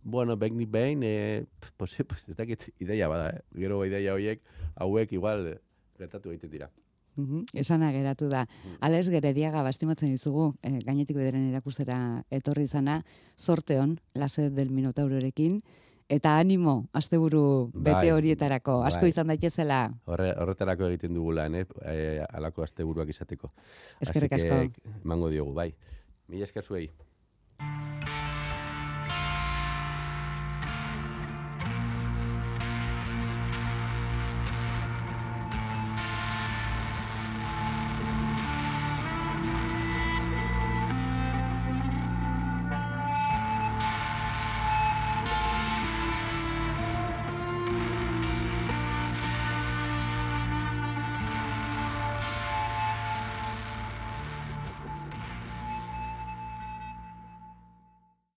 bueno, 0.04 0.38
behin 0.38 0.72
behin, 0.72 1.04
eh, 1.04 1.46
pues, 1.78 1.96
pues, 2.08 2.26
ez 2.30 2.36
dakit 2.36 2.70
ideia 2.80 3.08
bada, 3.08 3.30
eh? 3.30 3.42
gero 3.56 3.86
ideia 3.86 4.14
horiek, 4.14 4.42
hauek 4.76 5.12
igual 5.14 5.48
eh, 5.48 5.60
gertatu 5.98 6.30
egiten 6.32 6.52
dira. 6.52 6.72
Mhm, 7.16 7.46
Esana 7.54 7.92
geratu 7.94 8.28
da. 8.28 8.44
Mm. 8.44 8.74
Ales 8.84 9.08
gerediaga 9.10 9.62
bastimatzen 9.64 10.10
dizugu, 10.12 10.56
eh, 10.62 10.80
gainetik 10.84 11.16
bederen 11.16 11.48
erakustera 11.50 12.24
etorri 12.30 12.64
izana, 12.64 13.04
sorteon, 13.38 14.00
lase 14.14 14.50
del 14.50 14.70
minotaurorekin, 14.70 15.62
eta 16.10 16.38
animo, 16.38 16.88
asteburu 16.94 17.72
bete 17.74 17.96
Bai, 17.96 18.12
horietarako, 18.12 18.84
asko 18.86 19.06
bai. 19.08 19.10
izan 19.10 19.32
daitezela. 19.32 19.80
Horre, 20.06 20.32
horretarako 20.42 20.90
egiten 20.92 21.16
dugu 21.18 21.34
lan, 21.40 21.56
eh? 21.56 21.66
eh 21.82 22.26
alako 22.30 22.64
asteburuak 22.64 23.10
izateko. 23.10 23.52
Eskerrik 24.02 24.38
asko. 24.38 24.60
que, 24.76 24.96
emango 25.04 25.30
diogu, 25.34 25.54
bai. 25.54 25.72
Mila 26.28 26.46
esker 26.46 26.64
zuei. 26.64 26.90